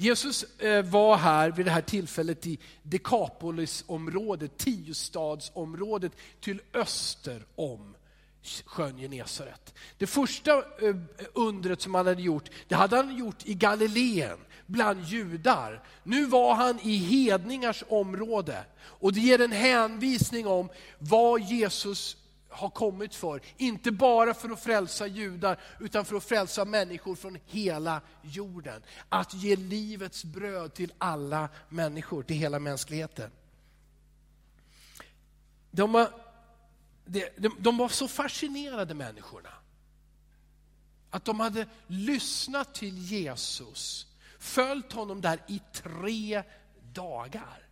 Jesus 0.00 0.44
eh, 0.58 0.82
var 0.82 1.16
här 1.16 1.50
vid 1.50 1.66
det 1.66 1.70
här 1.70 1.80
tillfället 1.80 2.46
i 2.46 2.58
Dekapolisområdet, 2.82 4.58
tiostadsområdet 4.58 6.12
till 6.40 6.60
öster 6.74 7.42
om 7.54 7.94
sjön 8.64 8.98
Genesaret. 8.98 9.74
Det 9.98 10.06
första 10.06 10.56
eh, 10.58 10.96
undret 11.34 11.80
som 11.80 11.94
han 11.94 12.06
hade 12.06 12.22
gjort, 12.22 12.50
det 12.68 12.74
hade 12.74 12.96
han 12.96 13.16
gjort 13.16 13.46
i 13.46 13.54
Galileen 13.54 14.38
bland 14.66 15.04
judar. 15.04 15.82
Nu 16.02 16.26
var 16.26 16.54
han 16.54 16.78
i 16.82 16.96
hedningars 16.96 17.84
område 17.88 18.64
och 18.82 19.12
det 19.12 19.20
ger 19.20 19.40
en 19.40 19.52
hänvisning 19.52 20.46
om 20.46 20.68
vad 20.98 21.40
Jesus 21.40 22.16
har 22.50 22.70
kommit 22.70 23.14
för. 23.14 23.40
Inte 23.56 23.92
bara 23.92 24.34
för 24.34 24.50
att 24.50 24.60
frälsa 24.60 25.06
judar, 25.06 25.60
utan 25.80 26.04
för 26.04 26.16
att 26.16 26.24
frälsa 26.24 26.64
människor 26.64 27.14
från 27.14 27.38
hela 27.46 28.00
jorden. 28.22 28.82
Att 29.08 29.34
ge 29.34 29.56
livets 29.56 30.24
bröd 30.24 30.74
till 30.74 30.92
alla 30.98 31.48
människor, 31.68 32.22
till 32.22 32.36
hela 32.36 32.58
mänskligheten. 32.58 33.30
De 35.70 35.92
var, 35.92 36.10
de, 37.04 37.56
de 37.58 37.76
var 37.76 37.88
så 37.88 38.08
fascinerade 38.08 38.94
människorna. 38.94 39.50
Att 41.10 41.24
de 41.24 41.40
hade 41.40 41.66
lyssnat 41.86 42.74
till 42.74 42.98
Jesus, 42.98 44.06
följt 44.38 44.92
honom 44.92 45.20
där 45.20 45.40
i 45.48 45.60
tre 45.72 46.42
dagar. 46.92 47.69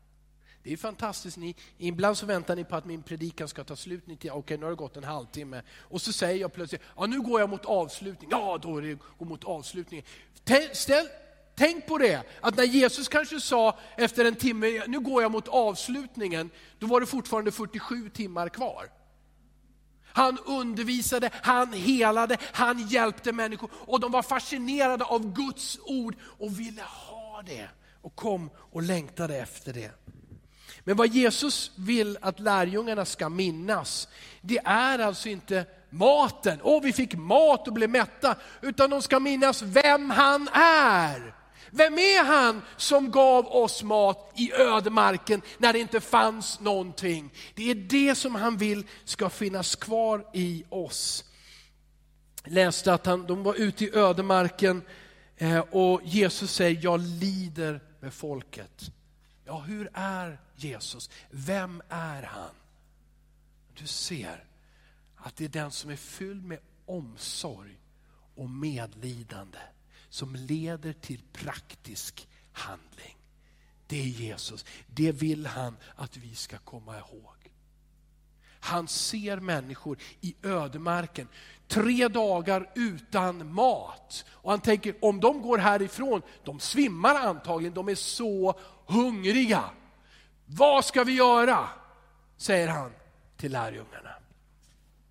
Det 0.69 0.73
är 0.73 0.77
fantastiskt. 0.77 1.37
Ni, 1.37 1.55
ibland 1.79 2.19
så 2.19 2.27
väntar 2.27 2.57
ni 2.57 2.65
på 2.65 2.77
att 2.77 2.85
min 2.85 3.03
predikan 3.03 3.49
ska 3.49 3.65
ta 3.65 3.77
slut. 3.77 4.03
Okej, 4.07 4.31
okay, 4.31 4.57
nu 4.57 4.65
har 4.65 4.71
det 4.71 4.77
gått 4.77 4.97
en 4.97 5.05
halvtimme. 5.05 5.63
Och 5.81 6.03
så 6.03 6.13
säger 6.13 6.41
jag 6.41 6.53
plötsligt, 6.53 6.83
ja 6.97 7.07
nu 7.07 7.21
går 7.21 7.41
jag 7.41 7.51
mot 7.51 7.65
avslutning. 7.65 8.31
Ja, 8.31 8.59
då 8.63 8.77
är 8.77 8.83
det 8.83 9.25
mot 9.25 9.45
avslutningen. 9.45 10.07
Ställ, 10.73 11.07
tänk 11.55 11.87
på 11.87 11.99
det, 11.99 12.23
att 12.41 12.57
när 12.57 12.65
Jesus 12.65 13.09
kanske 13.09 13.41
sa 13.41 13.79
efter 13.97 14.25
en 14.25 14.35
timme, 14.35 14.83
nu 14.87 15.01
går 15.01 15.23
jag 15.23 15.33
mot 15.33 15.49
avslutningen, 15.49 16.51
då 16.79 16.87
var 16.87 17.01
det 17.01 17.07
fortfarande 17.07 17.53
47 17.53 18.11
timmar 18.11 18.49
kvar. 18.49 18.91
Han 20.05 20.39
undervisade, 20.39 21.31
han 21.33 21.73
helade, 21.73 22.37
han 22.53 22.89
hjälpte 22.89 23.33
människor 23.33 23.71
och 23.73 24.01
de 24.01 24.13
var 24.13 24.23
fascinerade 24.23 25.05
av 25.05 25.35
Guds 25.35 25.79
ord 25.85 26.17
och 26.23 26.61
ville 26.61 26.83
ha 26.83 27.43
det 27.47 27.69
och 28.03 28.17
kom 28.17 28.51
och 28.57 28.83
längtade 28.83 29.37
efter 29.37 29.73
det. 29.73 29.91
Men 30.89 30.97
vad 30.97 31.09
Jesus 31.09 31.71
vill 31.75 32.19
att 32.21 32.41
lärjungarna 32.41 33.05
ska 33.05 33.29
minnas, 33.29 34.09
det 34.41 34.59
är 34.65 34.99
alltså 34.99 35.29
inte 35.29 35.67
maten, 35.91 36.61
åh 36.63 36.83
vi 36.83 36.93
fick 36.93 37.15
mat 37.15 37.69
och 37.69 37.73
blev 37.73 37.91
mätta, 37.91 38.37
utan 38.61 38.91
de 38.91 39.03
ska 39.03 39.21
minnas 39.21 39.63
vem 39.63 40.11
han 40.11 40.49
är. 40.53 41.35
Vem 41.71 41.99
är 41.99 42.25
han 42.25 42.63
som 42.77 43.11
gav 43.11 43.47
oss 43.47 43.83
mat 43.83 44.33
i 44.37 44.53
ödemarken 44.53 45.43
när 45.59 45.73
det 45.73 45.79
inte 45.79 46.01
fanns 46.01 46.61
någonting? 46.61 47.31
Det 47.55 47.71
är 47.71 47.75
det 47.75 48.15
som 48.15 48.35
han 48.35 48.57
vill 48.57 48.87
ska 49.05 49.31
finnas 49.31 49.77
kvar 49.77 50.27
i 50.35 50.65
oss. 50.69 51.25
Jag 52.45 52.53
läste 52.53 52.95
att 52.95 53.07
han, 53.07 53.27
de 53.27 53.43
var 53.43 53.55
ute 53.55 53.85
i 53.85 53.95
ödemarken 53.95 54.83
eh, 55.37 55.59
och 55.59 56.01
Jesus 56.05 56.53
säger, 56.53 56.81
jag 56.83 57.01
lider 57.01 57.81
med 58.01 58.15
folket. 58.15 58.83
Ja, 59.45 59.59
hur 59.59 59.91
är 59.95 60.39
Jesus? 60.59 61.11
Vem 61.31 61.83
är 61.89 62.23
han? 62.23 62.55
Du 63.75 63.87
ser 63.87 64.45
att 65.17 65.37
det 65.37 65.45
är 65.45 65.49
den 65.49 65.71
som 65.71 65.91
är 65.91 65.97
fylld 65.97 66.45
med 66.45 66.59
omsorg 66.87 67.81
och 68.35 68.51
medlidande 68.51 69.59
som 70.09 70.35
leder 70.35 70.93
till 70.93 71.23
praktisk 71.33 72.29
handling. 72.53 73.17
Det 73.87 74.01
är 74.01 74.07
Jesus. 74.07 74.65
Det 74.87 75.13
vill 75.13 75.47
han 75.47 75.77
att 75.97 76.17
vi 76.17 76.35
ska 76.35 76.59
komma 76.59 76.99
ihåg. 76.99 77.35
Han 78.61 78.89
ser 78.89 79.37
människor 79.37 79.99
i 80.21 80.35
ödemarken, 80.43 81.29
tre 81.69 82.09
dagar 82.09 82.71
utan 82.75 83.53
mat. 83.53 84.25
Och 84.29 84.51
han 84.51 84.61
tänker, 84.61 85.05
om 85.05 85.21
de 85.21 85.43
går 85.43 85.59
härifrån, 85.59 86.23
de 86.45 86.61
svimmar 86.61 87.15
antagligen, 87.15 87.75
de 87.75 87.89
är 87.89 87.95
så 87.95 88.61
hungriga. 88.87 89.71
Vad 90.51 90.85
ska 90.85 91.05
vi 91.05 91.13
göra? 91.13 91.69
Säger 92.37 92.69
han 92.69 92.93
till 93.37 93.53
lärjungarna. 93.53 94.11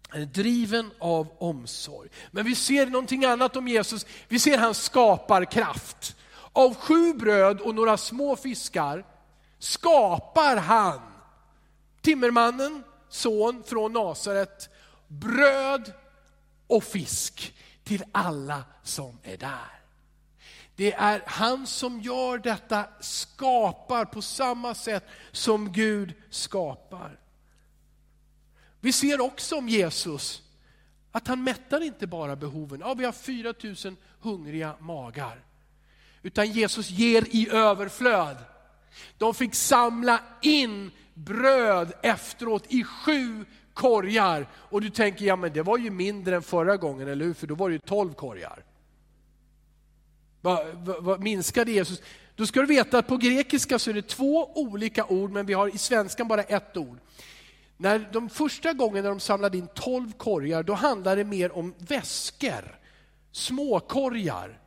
Han 0.09 0.21
är 0.21 0.25
driven 0.25 0.91
av 0.99 1.27
omsorg. 1.39 2.09
Men 2.31 2.45
vi 2.45 2.55
ser 2.55 2.85
någonting 2.85 3.25
annat 3.25 3.55
om 3.55 3.67
Jesus. 3.67 4.05
Vi 4.27 4.39
ser 4.39 4.57
hans 4.57 4.83
skaparkraft. 4.83 6.15
Av 6.53 6.75
sju 6.75 7.13
bröd 7.13 7.61
och 7.61 7.75
några 7.75 7.97
små 7.97 8.35
fiskar 8.35 9.05
skapar 9.59 10.57
han, 10.57 11.01
timmermannen, 12.01 12.83
son 13.09 13.63
från 13.67 13.93
Nasaret, 13.93 14.69
bröd 15.07 15.93
och 16.67 16.83
fisk 16.83 17.53
till 17.83 18.03
alla 18.11 18.63
som 18.83 19.19
är 19.23 19.37
där. 19.37 19.76
Det 20.77 20.93
är 20.93 21.21
han 21.25 21.67
som 21.67 22.01
gör 22.01 22.37
detta, 22.37 22.85
skapar 22.99 24.05
på 24.05 24.21
samma 24.21 24.75
sätt 24.75 25.07
som 25.31 25.71
Gud 25.71 26.13
skapar. 26.29 27.19
Vi 28.79 28.91
ser 28.91 29.21
också 29.21 29.55
om 29.55 29.69
Jesus 29.69 30.41
att 31.11 31.27
han 31.27 31.43
mättar 31.43 31.83
inte 31.83 32.07
bara 32.07 32.35
behoven. 32.35 32.79
Ja, 32.79 32.93
vi 32.93 33.05
har 33.05 33.11
4000 33.11 33.97
hungriga 34.19 34.75
magar. 34.79 35.43
Utan 36.21 36.51
Jesus 36.51 36.89
ger 36.89 37.25
i 37.35 37.49
överflöd. 37.51 38.37
De 39.17 39.33
fick 39.33 39.55
samla 39.55 40.19
in 40.41 40.91
bröd 41.13 41.93
efteråt 42.03 42.63
i 42.67 42.83
sju 42.83 43.45
korgar. 43.73 44.47
Och 44.53 44.81
du 44.81 44.89
tänker, 44.89 45.25
ja 45.25 45.35
men 45.35 45.53
det 45.53 45.61
var 45.61 45.77
ju 45.77 45.89
mindre 45.89 46.35
än 46.35 46.41
förra 46.41 46.77
gången, 46.77 47.07
eller 47.07 47.25
hur? 47.25 47.33
För 47.33 47.47
då 47.47 47.55
var 47.55 47.69
det 47.69 47.73
ju 47.73 47.79
tolv 47.79 48.13
korgar. 48.13 48.63
Vad, 50.47 50.67
vad, 50.83 51.03
vad 51.03 51.21
minskade 51.21 51.71
Jesus? 51.71 52.01
Då 52.35 52.45
ska 52.45 52.59
du 52.59 52.65
veta 52.65 52.97
att 52.97 53.07
på 53.07 53.17
grekiska 53.17 53.79
så 53.79 53.89
är 53.89 53.93
det 53.93 54.07
två 54.07 54.51
olika 54.55 55.05
ord, 55.05 55.31
men 55.31 55.45
vi 55.45 55.53
har 55.53 55.75
i 55.75 55.77
svenskan 55.77 56.27
bara 56.27 56.43
ett 56.43 56.77
ord. 56.77 56.97
När 57.77 58.09
de 58.13 58.29
första 58.29 58.73
gången 58.73 59.03
när 59.03 59.09
de 59.09 59.19
samlade 59.19 59.57
in 59.57 59.67
12 59.73 60.11
korgar, 60.11 60.63
då 60.63 60.73
handlade 60.73 61.23
det 61.23 61.29
mer 61.29 61.57
om 61.57 61.73
väskor, 61.77 62.79
småkorgar. 63.31 64.59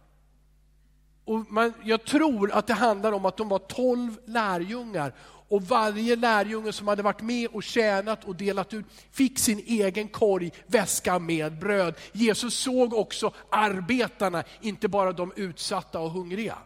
Och 1.25 1.53
man, 1.53 1.73
jag 1.85 2.05
tror 2.05 2.53
att 2.53 2.67
det 2.67 2.75
handlar 2.75 3.13
om 3.13 3.25
att 3.25 3.37
de 3.37 3.49
var 3.49 3.59
12 3.59 4.19
lärjungar 4.25 5.15
och 5.51 5.63
varje 5.63 6.17
lärjunge 6.17 6.73
som 6.73 6.89
hade 6.89 7.03
varit 7.03 7.21
med 7.21 7.49
och 7.53 7.63
tjänat 7.63 8.25
och 8.25 8.37
delat 8.37 8.75
ut 8.75 8.87
fick 9.13 9.39
sin 9.39 9.59
egen 9.67 10.09
korg, 10.09 10.51
väska 10.67 11.19
med 11.19 11.59
bröd. 11.59 11.95
Jesus 12.13 12.55
såg 12.55 12.95
också 12.95 13.35
arbetarna, 13.51 14.45
inte 14.61 14.89
bara 14.89 15.13
de 15.13 15.33
utsatta 15.37 16.01
och 16.01 16.11
hungriga. 16.11 16.59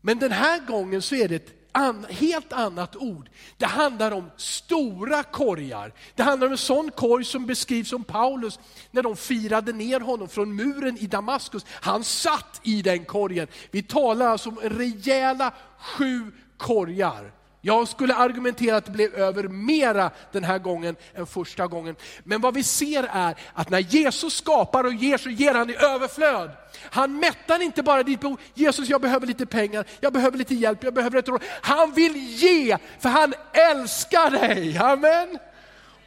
Men 0.00 0.18
den 0.18 0.32
här 0.32 0.66
gången 0.66 1.02
så 1.02 1.14
är 1.14 1.28
det 1.28 1.34
ett 1.34 1.52
an, 1.72 2.06
helt 2.10 2.52
annat 2.52 2.96
ord. 2.96 3.30
Det 3.56 3.66
handlar 3.66 4.10
om 4.10 4.30
stora 4.36 5.22
korgar. 5.22 5.92
Det 6.14 6.22
handlar 6.22 6.46
om 6.46 6.52
en 6.52 6.58
sån 6.58 6.90
korg 6.90 7.24
som 7.24 7.46
beskrivs 7.46 7.88
som 7.88 8.04
Paulus 8.04 8.58
när 8.90 9.02
de 9.02 9.16
firade 9.16 9.72
ner 9.72 10.00
honom 10.00 10.28
från 10.28 10.54
muren 10.54 10.98
i 10.98 11.06
Damaskus. 11.06 11.66
Han 11.68 12.04
satt 12.04 12.60
i 12.62 12.82
den 12.82 13.04
korgen. 13.04 13.46
Vi 13.70 13.82
talar 13.82 14.26
alltså 14.26 14.48
om 14.48 14.58
rejäla 14.62 15.52
sju 15.78 16.32
korgar. 16.60 17.32
Jag 17.62 17.88
skulle 17.88 18.14
argumentera 18.14 18.76
att 18.76 18.84
det 18.84 18.90
blev 18.90 19.14
över 19.14 19.48
mera 19.48 20.10
den 20.32 20.44
här 20.44 20.58
gången 20.58 20.96
än 21.14 21.26
första 21.26 21.66
gången. 21.66 21.96
Men 22.24 22.40
vad 22.40 22.54
vi 22.54 22.62
ser 22.62 23.08
är 23.12 23.34
att 23.52 23.70
när 23.70 23.78
Jesus 23.78 24.36
skapar 24.36 24.84
och 24.84 24.94
ger 24.94 25.18
så 25.18 25.30
ger 25.30 25.54
han 25.54 25.70
i 25.70 25.76
överflöd. 25.76 26.50
Han 26.90 27.18
mättar 27.18 27.62
inte 27.62 27.82
bara 27.82 28.02
ditt 28.02 28.20
behov, 28.20 28.40
Jesus 28.54 28.88
jag 28.88 29.00
behöver 29.00 29.26
lite 29.26 29.46
pengar, 29.46 29.84
jag 30.00 30.12
behöver 30.12 30.38
lite 30.38 30.54
hjälp, 30.54 30.84
jag 30.84 30.94
behöver 30.94 31.18
ett 31.18 31.28
råd. 31.28 31.42
Han 31.62 31.92
vill 31.92 32.16
ge, 32.16 32.76
för 32.98 33.08
han 33.08 33.34
älskar 33.52 34.30
dig. 34.30 34.78
Amen. 34.78 35.38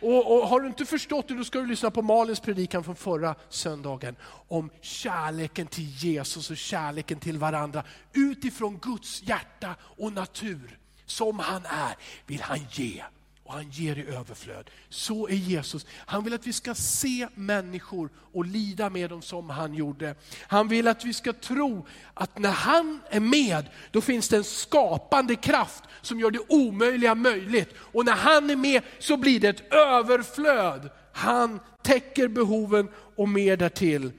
Och, 0.04 0.36
och, 0.36 0.48
har 0.48 0.60
du 0.60 0.68
inte 0.68 0.86
förstått 0.86 1.28
det, 1.28 1.34
då 1.34 1.44
ska 1.44 1.60
du 1.60 1.68
lyssna 1.68 1.92
på 1.92 2.02
Malins 2.02 2.40
predikan 2.40 2.84
från 2.84 2.96
förra 2.96 3.36
söndagen 3.50 4.16
om 4.48 4.70
kärleken 4.82 5.68
till 5.68 5.90
Jesus 5.90 6.52
och 6.52 6.58
kärleken 6.58 7.20
till 7.20 7.38
varandra 7.38 7.84
utifrån 8.14 8.78
Guds 8.78 9.24
hjärta 9.24 9.76
och 9.82 10.14
natur 10.14 10.80
som 11.06 11.40
han 11.40 11.66
är, 11.66 11.96
vill 12.26 12.42
han 12.42 12.60
ge. 12.72 13.04
Och 13.44 13.54
han 13.54 13.70
ger 13.70 13.98
i 13.98 14.06
överflöd. 14.06 14.70
Så 14.90 15.28
är 15.28 15.34
Jesus. 15.34 15.86
Han 15.96 16.24
vill 16.24 16.34
att 16.34 16.48
vi 16.48 16.54
ska 16.54 16.76
se 16.76 17.28
människor 17.36 18.10
och 18.34 18.46
lida 18.46 18.90
med 18.90 19.10
dem 19.10 19.22
som 19.22 19.50
han 19.50 19.74
gjorde. 19.74 20.16
Han 20.48 20.68
vill 20.68 20.88
att 20.88 21.06
vi 21.06 21.14
ska 21.14 21.34
tro 21.34 21.88
att 22.14 22.38
när 22.38 22.52
han 22.52 23.00
är 23.10 23.20
med, 23.20 23.66
då 23.92 24.02
finns 24.02 24.30
det 24.30 24.38
en 24.38 24.44
skapande 24.44 25.36
kraft 25.36 25.84
som 26.02 26.20
gör 26.20 26.32
det 26.32 26.46
omöjliga 26.50 27.16
möjligt. 27.16 27.74
Och 27.78 28.06
när 28.06 28.16
han 28.16 28.50
är 28.50 28.56
med 28.56 28.84
så 29.00 29.18
blir 29.18 29.40
det 29.40 29.50
ett 29.50 29.74
överflöd. 29.74 30.90
Han 31.14 31.60
täcker 31.82 32.28
behoven 32.28 32.90
och 33.16 33.30
mer 33.30 33.58
därtill. 33.58 34.12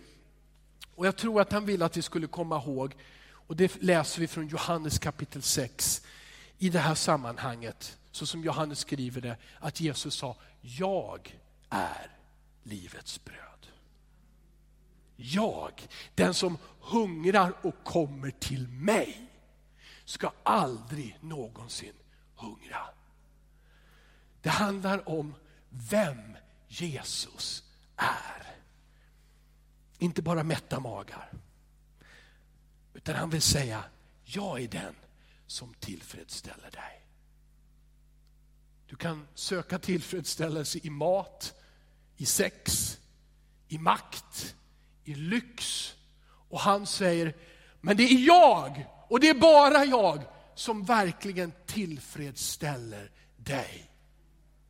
Och 0.95 1.07
jag 1.07 1.17
tror 1.17 1.41
att 1.41 1.53
han 1.53 1.67
vill 1.67 1.83
att 1.83 1.97
vi 1.97 2.03
skulle 2.03 2.27
komma 2.27 2.57
ihåg, 2.57 2.95
och 3.47 3.57
det 3.57 3.83
läser 3.83 4.21
vi 4.21 4.27
från 4.27 4.49
Johannes 4.49 4.99
kapitel 4.99 5.43
6, 5.43 6.03
i 6.59 6.69
det 6.69 6.79
här 6.79 6.95
sammanhanget, 6.95 7.97
så 8.15 8.27
som 8.27 8.45
Johannes 8.45 8.79
skriver 8.79 9.21
det, 9.21 9.37
att 9.59 9.81
Jesus 9.81 10.15
sa, 10.15 10.37
jag 10.61 11.41
är 11.71 12.11
livets 12.63 13.25
bröd. 13.25 13.67
Jag, 15.17 15.89
den 16.15 16.35
som 16.35 16.59
hungrar 16.81 17.67
och 17.67 17.85
kommer 17.85 18.31
till 18.31 18.69
mig, 18.69 19.31
ska 20.05 20.33
aldrig 20.43 21.19
någonsin 21.21 21.95
hungra. 22.37 22.89
Det 24.43 24.51
handlar 24.51 25.09
om 25.09 25.35
vem 25.69 26.37
Jesus 26.69 27.65
är. 27.97 28.57
Inte 29.99 30.23
bara 30.23 30.43
mätta 30.43 30.81
magar. 30.81 31.33
Utan 32.95 33.15
han 33.15 33.31
vill 33.31 33.43
säga, 33.43 33.85
jag 34.25 34.61
är 34.61 34.69
den 34.69 34.95
som 35.47 35.75
tillfredsställer 35.75 36.71
dig. 36.71 37.04
Du 38.95 38.99
kan 38.99 39.29
söka 39.35 39.79
tillfredsställelse 39.79 40.79
i 40.83 40.91
mat, 40.91 41.55
i 42.17 42.27
sex, 42.27 42.99
i 43.69 43.79
makt, 43.79 44.55
i 45.05 45.15
lyx. 45.15 45.93
Och 46.49 46.61
han 46.61 46.87
säger, 46.87 47.37
men 47.81 47.97
det 47.97 48.03
är 48.03 48.27
jag 48.27 48.87
och 49.09 49.21
det 49.21 49.29
är 49.29 49.35
bara 49.35 49.85
jag 49.85 50.23
som 50.55 50.85
verkligen 50.85 51.53
tillfredsställer 51.67 53.11
dig. 53.37 53.91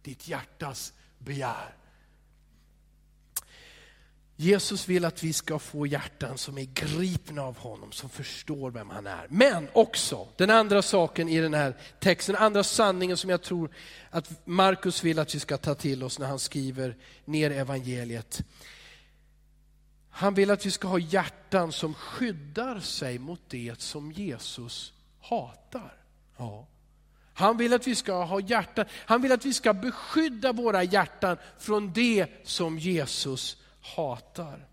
Ditt 0.02 0.28
hjärtas 0.28 0.92
begär. 1.18 1.76
Jesus 4.36 4.88
vill 4.88 5.04
att 5.04 5.22
vi 5.22 5.32
ska 5.32 5.58
få 5.58 5.86
hjärtan 5.86 6.38
som 6.38 6.58
är 6.58 6.64
gripna 6.64 7.42
av 7.42 7.58
honom, 7.58 7.92
som 7.92 8.10
förstår 8.10 8.70
vem 8.70 8.90
han 8.90 9.06
är. 9.06 9.26
Men 9.28 9.68
också, 9.72 10.28
den 10.36 10.50
andra 10.50 10.82
saken 10.82 11.28
i 11.28 11.40
den 11.40 11.54
här 11.54 11.76
texten, 12.00 12.34
den 12.34 12.42
andra 12.42 12.64
sanningen 12.64 13.16
som 13.16 13.30
jag 13.30 13.42
tror 13.42 13.70
att 14.10 14.46
Markus 14.46 15.04
vill 15.04 15.18
att 15.18 15.34
vi 15.34 15.40
ska 15.40 15.56
ta 15.56 15.74
till 15.74 16.02
oss 16.02 16.18
när 16.18 16.26
han 16.26 16.38
skriver 16.38 16.96
ner 17.24 17.50
evangeliet. 17.50 18.42
Han 20.10 20.34
vill 20.34 20.50
att 20.50 20.66
vi 20.66 20.70
ska 20.70 20.88
ha 20.88 20.98
hjärtan 20.98 21.72
som 21.72 21.94
skyddar 21.94 22.80
sig 22.80 23.18
mot 23.18 23.40
det 23.48 23.80
som 23.80 24.12
Jesus 24.12 24.92
hatar. 25.20 25.96
Ja. 26.36 26.66
Han 27.34 27.56
vill 27.56 27.72
att 27.72 27.86
vi 27.86 27.94
ska 27.94 28.24
ha 28.24 28.40
hjärtan, 28.40 28.84
han 28.90 29.22
vill 29.22 29.32
att 29.32 29.44
vi 29.44 29.52
ska 29.52 29.72
beskydda 29.72 30.52
våra 30.52 30.82
hjärtan 30.82 31.36
från 31.58 31.92
det 31.92 32.26
som 32.44 32.78
Jesus 32.78 33.56
hatar. 33.84 34.66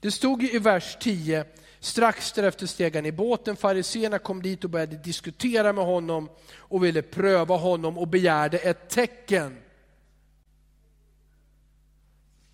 Det 0.00 0.10
stod 0.10 0.42
i 0.42 0.58
vers 0.58 0.96
10, 1.00 1.44
strax 1.80 2.32
därefter 2.32 2.66
steg 2.66 2.96
han 2.96 3.06
i 3.06 3.12
båten, 3.12 3.56
fariséerna 3.56 4.18
kom 4.18 4.42
dit 4.42 4.64
och 4.64 4.70
började 4.70 4.96
diskutera 4.96 5.72
med 5.72 5.84
honom 5.84 6.30
och 6.56 6.84
ville 6.84 7.02
pröva 7.02 7.56
honom 7.56 7.98
och 7.98 8.08
begärde 8.08 8.58
ett 8.58 8.88
tecken. 8.88 9.62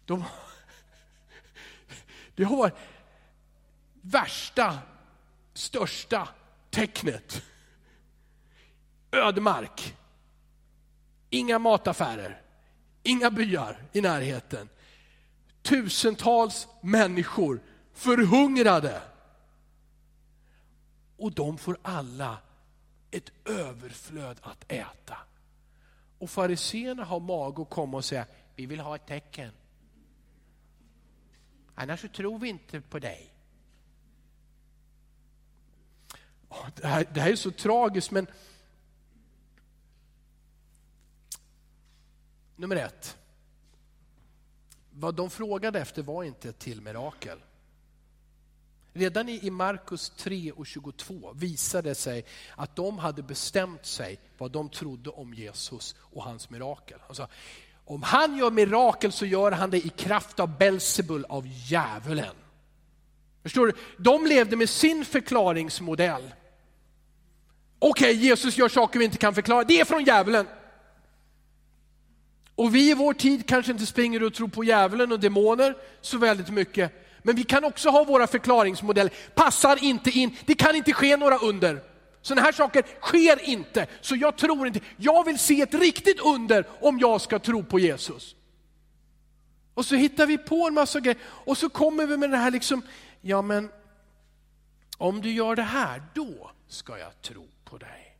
De, 0.04 0.24
det 2.36 2.44
var 2.44 2.72
värsta, 4.02 4.78
största 5.54 6.28
tecknet. 6.70 7.42
Ödemark. 9.12 9.96
Inga 11.30 11.58
mataffärer, 11.58 12.42
inga 13.02 13.30
byar 13.30 13.82
i 13.92 14.00
närheten 14.00 14.68
tusentals 15.66 16.68
människor 16.80 17.60
förhungrade. 17.92 19.02
Och 21.16 21.32
de 21.32 21.58
får 21.58 21.78
alla 21.82 22.38
ett 23.10 23.32
överflöd 23.44 24.38
att 24.42 24.72
äta. 24.72 25.16
Och 26.18 26.30
fariseerna 26.30 27.04
har 27.04 27.20
mag 27.20 27.60
att 27.60 27.70
komma 27.70 27.96
och 27.96 28.04
säga, 28.04 28.26
vi 28.56 28.66
vill 28.66 28.80
ha 28.80 28.96
ett 28.96 29.06
tecken. 29.06 29.52
Annars 31.74 32.00
så 32.00 32.08
tror 32.08 32.38
vi 32.38 32.48
inte 32.48 32.80
på 32.80 32.98
dig. 32.98 33.32
Det 36.74 36.86
här, 36.86 37.06
det 37.14 37.20
här 37.20 37.30
är 37.30 37.36
så 37.36 37.50
tragiskt 37.50 38.10
men 38.10 38.26
nummer 42.56 42.76
ett, 42.76 43.18
vad 44.98 45.14
de 45.14 45.30
frågade 45.30 45.80
efter 45.80 46.02
var 46.02 46.24
inte 46.24 46.48
ett 46.48 46.58
till 46.58 46.80
mirakel. 46.80 47.38
Redan 48.92 49.28
i 49.28 49.50
Markus 49.50 50.10
3 50.10 50.52
och 50.52 50.66
22 50.66 51.32
visade 51.34 51.88
det 51.88 51.94
sig 51.94 52.24
att 52.56 52.76
de 52.76 52.98
hade 52.98 53.22
bestämt 53.22 53.86
sig 53.86 54.18
vad 54.38 54.50
de 54.50 54.68
trodde 54.68 55.10
om 55.10 55.34
Jesus 55.34 55.94
och 55.98 56.22
hans 56.24 56.50
mirakel. 56.50 56.98
Alltså, 57.08 57.28
om 57.84 58.02
han 58.02 58.36
gör 58.36 58.50
mirakel 58.50 59.12
så 59.12 59.26
gör 59.26 59.52
han 59.52 59.70
det 59.70 59.86
i 59.86 59.88
kraft 59.88 60.40
av 60.40 60.58
Belzebul, 60.58 61.24
av 61.24 61.46
djävulen. 61.46 62.34
Förstår 63.42 63.66
du? 63.66 63.72
De 63.98 64.26
levde 64.26 64.56
med 64.56 64.68
sin 64.68 65.04
förklaringsmodell. 65.04 66.34
Okej, 67.78 68.10
okay, 68.10 68.12
Jesus 68.12 68.58
gör 68.58 68.68
saker 68.68 68.98
vi 68.98 69.04
inte 69.04 69.18
kan 69.18 69.34
förklara, 69.34 69.64
det 69.64 69.80
är 69.80 69.84
från 69.84 70.04
djävulen. 70.04 70.46
Och 72.56 72.74
vi 72.74 72.90
i 72.90 72.94
vår 72.94 73.14
tid 73.14 73.46
kanske 73.46 73.72
inte 73.72 73.86
springer 73.86 74.22
och 74.22 74.34
tror 74.34 74.48
på 74.48 74.64
djävulen 74.64 75.12
och 75.12 75.20
demoner 75.20 75.74
så 76.00 76.18
väldigt 76.18 76.50
mycket. 76.50 76.92
Men 77.22 77.36
vi 77.36 77.44
kan 77.44 77.64
också 77.64 77.90
ha 77.90 78.04
våra 78.04 78.26
förklaringsmodeller. 78.26 79.12
Passar 79.34 79.84
inte 79.84 80.10
in, 80.10 80.36
det 80.46 80.54
kan 80.54 80.74
inte 80.74 80.92
ske 80.92 81.16
några 81.16 81.38
under. 81.38 81.82
Sådana 82.22 82.42
här 82.42 82.52
saker 82.52 82.82
sker 83.00 83.48
inte, 83.48 83.86
så 84.00 84.16
jag 84.16 84.36
tror 84.36 84.66
inte. 84.66 84.80
Jag 84.96 85.24
vill 85.24 85.38
se 85.38 85.60
ett 85.60 85.74
riktigt 85.74 86.20
under 86.20 86.64
om 86.80 86.98
jag 86.98 87.20
ska 87.20 87.38
tro 87.38 87.64
på 87.64 87.78
Jesus. 87.78 88.36
Och 89.74 89.86
så 89.86 89.94
hittar 89.94 90.26
vi 90.26 90.38
på 90.38 90.66
en 90.66 90.74
massa 90.74 91.00
grejer 91.00 91.18
och 91.24 91.58
så 91.58 91.68
kommer 91.68 92.06
vi 92.06 92.16
med 92.16 92.30
det 92.30 92.36
här 92.36 92.50
liksom, 92.50 92.82
ja 93.20 93.42
men 93.42 93.68
om 94.98 95.20
du 95.20 95.32
gör 95.32 95.56
det 95.56 95.62
här, 95.62 96.02
då 96.14 96.50
ska 96.68 96.98
jag 96.98 97.22
tro 97.22 97.48
på 97.64 97.78
dig. 97.78 98.15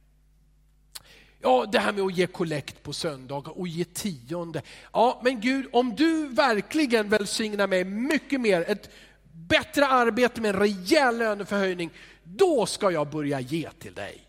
Ja, 1.41 1.67
det 1.73 1.79
här 1.79 1.93
med 1.93 2.03
att 2.03 2.17
ge 2.17 2.27
kollekt 2.27 2.83
på 2.83 2.93
söndagar 2.93 3.59
och 3.59 3.69
ge 3.69 3.85
tionde. 3.85 4.63
Ja, 4.93 5.21
men 5.25 5.41
Gud, 5.41 5.67
om 5.73 5.95
du 5.95 6.29
verkligen 6.29 7.09
välsignar 7.09 7.67
mig 7.67 7.85
mycket 7.85 8.41
mer, 8.41 8.65
ett 8.69 8.91
bättre 9.33 9.87
arbete 9.87 10.41
med 10.41 10.55
en 10.55 10.61
rejäl 10.61 11.19
löneförhöjning, 11.19 11.91
då 12.25 12.67
ska 12.67 12.91
jag 12.91 13.11
börja 13.11 13.41
ge 13.41 13.71
till 13.71 13.95
dig. 13.95 14.23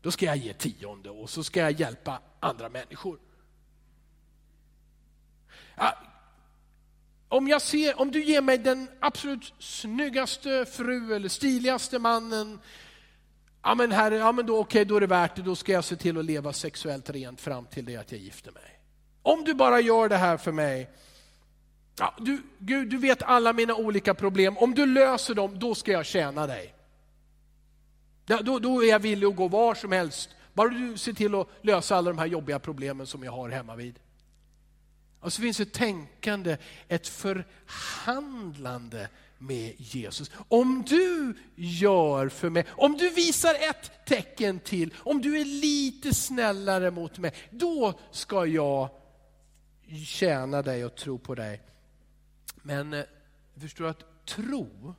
Då 0.00 0.10
ska 0.10 0.26
jag 0.26 0.36
ge 0.36 0.52
tionde 0.52 1.10
och 1.10 1.30
så 1.30 1.44
ska 1.44 1.60
jag 1.60 1.80
hjälpa 1.80 2.20
andra 2.40 2.68
människor. 2.68 3.18
Ja, 5.76 5.98
om, 7.28 7.48
jag 7.48 7.62
ser, 7.62 8.00
om 8.00 8.10
du 8.10 8.24
ger 8.24 8.40
mig 8.40 8.58
den 8.58 8.88
absolut 9.00 9.54
snyggaste 9.58 10.64
fru 10.64 11.14
eller 11.14 11.28
stiligaste 11.28 11.98
mannen, 11.98 12.58
ja 13.62 13.74
men, 13.74 13.92
herre, 13.92 14.16
ja, 14.16 14.32
men 14.32 14.46
då, 14.46 14.58
okej 14.58 14.84
då 14.84 14.96
är 14.96 15.00
det 15.00 15.06
värt 15.06 15.36
det, 15.36 15.42
då 15.42 15.56
ska 15.56 15.72
jag 15.72 15.84
se 15.84 15.96
till 15.96 16.18
att 16.18 16.24
leva 16.24 16.52
sexuellt 16.52 17.10
rent 17.10 17.40
fram 17.40 17.66
till 17.66 17.84
det 17.84 17.96
att 17.96 18.12
jag 18.12 18.20
gifter 18.20 18.52
mig. 18.52 18.80
Om 19.22 19.44
du 19.44 19.54
bara 19.54 19.80
gör 19.80 20.08
det 20.08 20.16
här 20.16 20.36
för 20.36 20.52
mig, 20.52 20.90
ja, 21.98 22.14
du, 22.18 22.42
Gud, 22.58 22.88
du 22.88 22.98
vet 22.98 23.22
alla 23.22 23.52
mina 23.52 23.74
olika 23.74 24.14
problem, 24.14 24.58
om 24.58 24.74
du 24.74 24.86
löser 24.86 25.34
dem, 25.34 25.58
då 25.58 25.74
ska 25.74 25.92
jag 25.92 26.06
tjäna 26.06 26.46
dig. 26.46 26.74
Då, 28.26 28.58
då 28.58 28.84
är 28.84 28.88
jag 28.88 28.98
villig 28.98 29.26
att 29.26 29.36
gå 29.36 29.48
var 29.48 29.74
som 29.74 29.92
helst, 29.92 30.30
bara 30.52 30.68
du 30.68 30.98
ser 30.98 31.12
till 31.12 31.34
att 31.34 31.48
lösa 31.62 31.96
alla 31.96 32.10
de 32.10 32.18
här 32.18 32.26
jobbiga 32.26 32.58
problemen 32.58 33.06
som 33.06 33.22
jag 33.22 33.32
har 33.32 33.48
hemma 33.48 33.76
vid. 33.76 33.98
Och 35.20 35.32
så 35.32 35.42
finns 35.42 35.60
ett 35.60 35.72
tänkande, 35.72 36.56
ett 36.88 37.08
förhandlande 37.08 39.08
med 39.42 39.74
Jesus. 39.78 40.30
Om 40.48 40.84
du 40.88 41.34
gör 41.54 42.28
för 42.28 42.50
mig, 42.50 42.66
om 42.70 42.92
du 42.96 43.10
visar 43.10 43.54
ett 43.54 44.06
tecken 44.06 44.60
till, 44.60 44.94
om 44.98 45.22
du 45.22 45.40
är 45.40 45.44
lite 45.44 46.14
snällare 46.14 46.90
mot 46.90 47.18
mig, 47.18 47.34
då 47.50 48.00
ska 48.10 48.46
jag 48.46 48.88
tjäna 50.06 50.62
dig 50.62 50.84
och 50.84 50.94
tro 50.94 51.18
på 51.18 51.34
dig. 51.34 51.62
Men 52.54 52.92
eh, 52.92 53.04
förstår 53.60 53.84
du 53.84 53.90
att 53.90 54.26
tro 54.26 54.94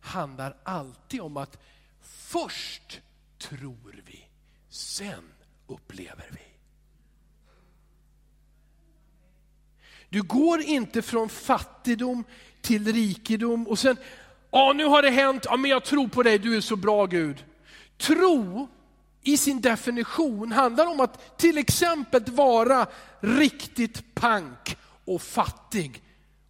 handlar 0.00 0.56
alltid 0.62 1.20
om 1.20 1.36
att 1.36 1.58
först 2.02 3.00
tror 3.38 4.02
vi, 4.06 4.28
sen 4.68 5.32
upplever 5.66 6.30
vi. 6.32 6.53
Du 10.14 10.22
går 10.22 10.60
inte 10.60 11.02
från 11.02 11.28
fattigdom 11.28 12.24
till 12.60 12.92
rikedom 12.92 13.68
och 13.68 13.78
sen, 13.78 13.96
ja 14.50 14.72
nu 14.72 14.84
har 14.84 15.02
det 15.02 15.10
hänt, 15.10 15.44
ja 15.44 15.56
men 15.56 15.70
jag 15.70 15.84
tror 15.84 16.08
på 16.08 16.22
dig, 16.22 16.38
du 16.38 16.56
är 16.56 16.60
så 16.60 16.76
bra 16.76 17.06
Gud. 17.06 17.44
Tro 17.98 18.68
i 19.22 19.36
sin 19.36 19.60
definition 19.60 20.52
handlar 20.52 20.86
om 20.86 21.00
att 21.00 21.38
till 21.38 21.58
exempel 21.58 22.22
vara 22.24 22.86
riktigt 23.20 24.14
pank 24.14 24.76
och 25.04 25.22
fattig 25.22 26.02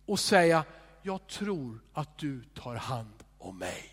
och 0.07 0.21
säga, 0.21 0.65
jag 1.03 1.27
tror 1.27 1.81
att 1.93 2.19
du 2.19 2.45
tar 2.55 2.75
hand 2.75 3.15
om 3.39 3.59
mig. 3.59 3.91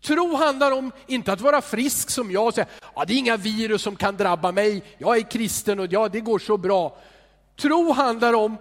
Tro 0.00 0.36
handlar 0.36 0.72
om, 0.72 0.92
inte 1.06 1.32
att 1.32 1.40
vara 1.40 1.60
frisk 1.60 2.10
som 2.10 2.30
jag 2.30 2.46
och 2.46 2.54
säga, 2.54 2.66
ja, 2.94 3.04
det 3.04 3.12
är 3.12 3.18
inga 3.18 3.36
virus 3.36 3.82
som 3.82 3.96
kan 3.96 4.16
drabba 4.16 4.52
mig, 4.52 4.82
jag 4.98 5.16
är 5.16 5.30
kristen 5.30 5.80
och 5.80 5.92
ja, 5.92 6.08
det 6.08 6.20
går 6.20 6.38
så 6.38 6.56
bra. 6.56 6.98
Tro 7.60 7.92
handlar 7.92 8.32
om 8.32 8.56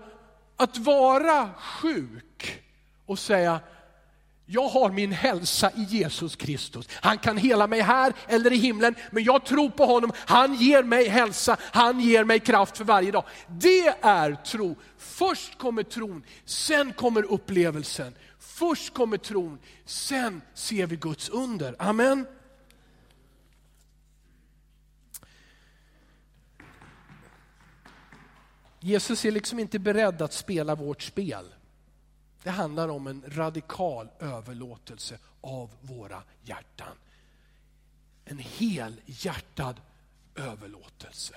att 0.57 0.77
vara 0.77 1.49
sjuk 1.57 2.63
och 3.05 3.19
säga, 3.19 3.59
jag 4.45 4.67
har 4.67 4.91
min 4.91 5.11
hälsa 5.11 5.71
i 5.75 5.83
Jesus 5.83 6.35
Kristus. 6.35 6.87
Han 6.91 7.17
kan 7.17 7.37
hela 7.37 7.67
mig 7.67 7.81
här 7.81 8.13
eller 8.27 8.53
i 8.53 8.57
himlen, 8.57 8.95
men 9.11 9.23
jag 9.23 9.45
tror 9.45 9.69
på 9.69 9.85
honom. 9.85 10.11
Han 10.15 10.53
ger 10.53 10.83
mig 10.83 11.07
hälsa, 11.07 11.57
han 11.61 11.99
ger 11.99 12.23
mig 12.23 12.39
kraft 12.39 12.77
för 12.77 12.83
varje 12.83 13.11
dag. 13.11 13.23
Det 13.47 13.87
är 14.01 14.35
tro. 14.35 14.75
Först 14.97 15.57
kommer 15.57 15.83
tron, 15.83 16.23
sen 16.45 16.93
kommer 16.93 17.23
upplevelsen. 17.23 18.13
Först 18.39 18.93
kommer 18.93 19.17
tron, 19.17 19.59
sen 19.85 20.41
ser 20.53 20.87
vi 20.87 20.95
Guds 20.95 21.29
under. 21.29 21.75
Amen. 21.79 22.25
Jesus 28.79 29.25
är 29.25 29.31
liksom 29.31 29.59
inte 29.59 29.79
beredd 29.79 30.21
att 30.21 30.33
spela 30.33 30.75
vårt 30.75 31.01
spel. 31.01 31.45
Det 32.43 32.49
handlar 32.49 32.87
om 32.87 33.07
en 33.07 33.23
radikal 33.27 34.09
överlåtelse 34.19 35.17
av 35.41 35.69
våra 35.81 36.23
hjärtan. 36.43 36.95
En 38.25 38.37
helhjärtad 38.37 39.81
överlåtelse. 40.35 41.33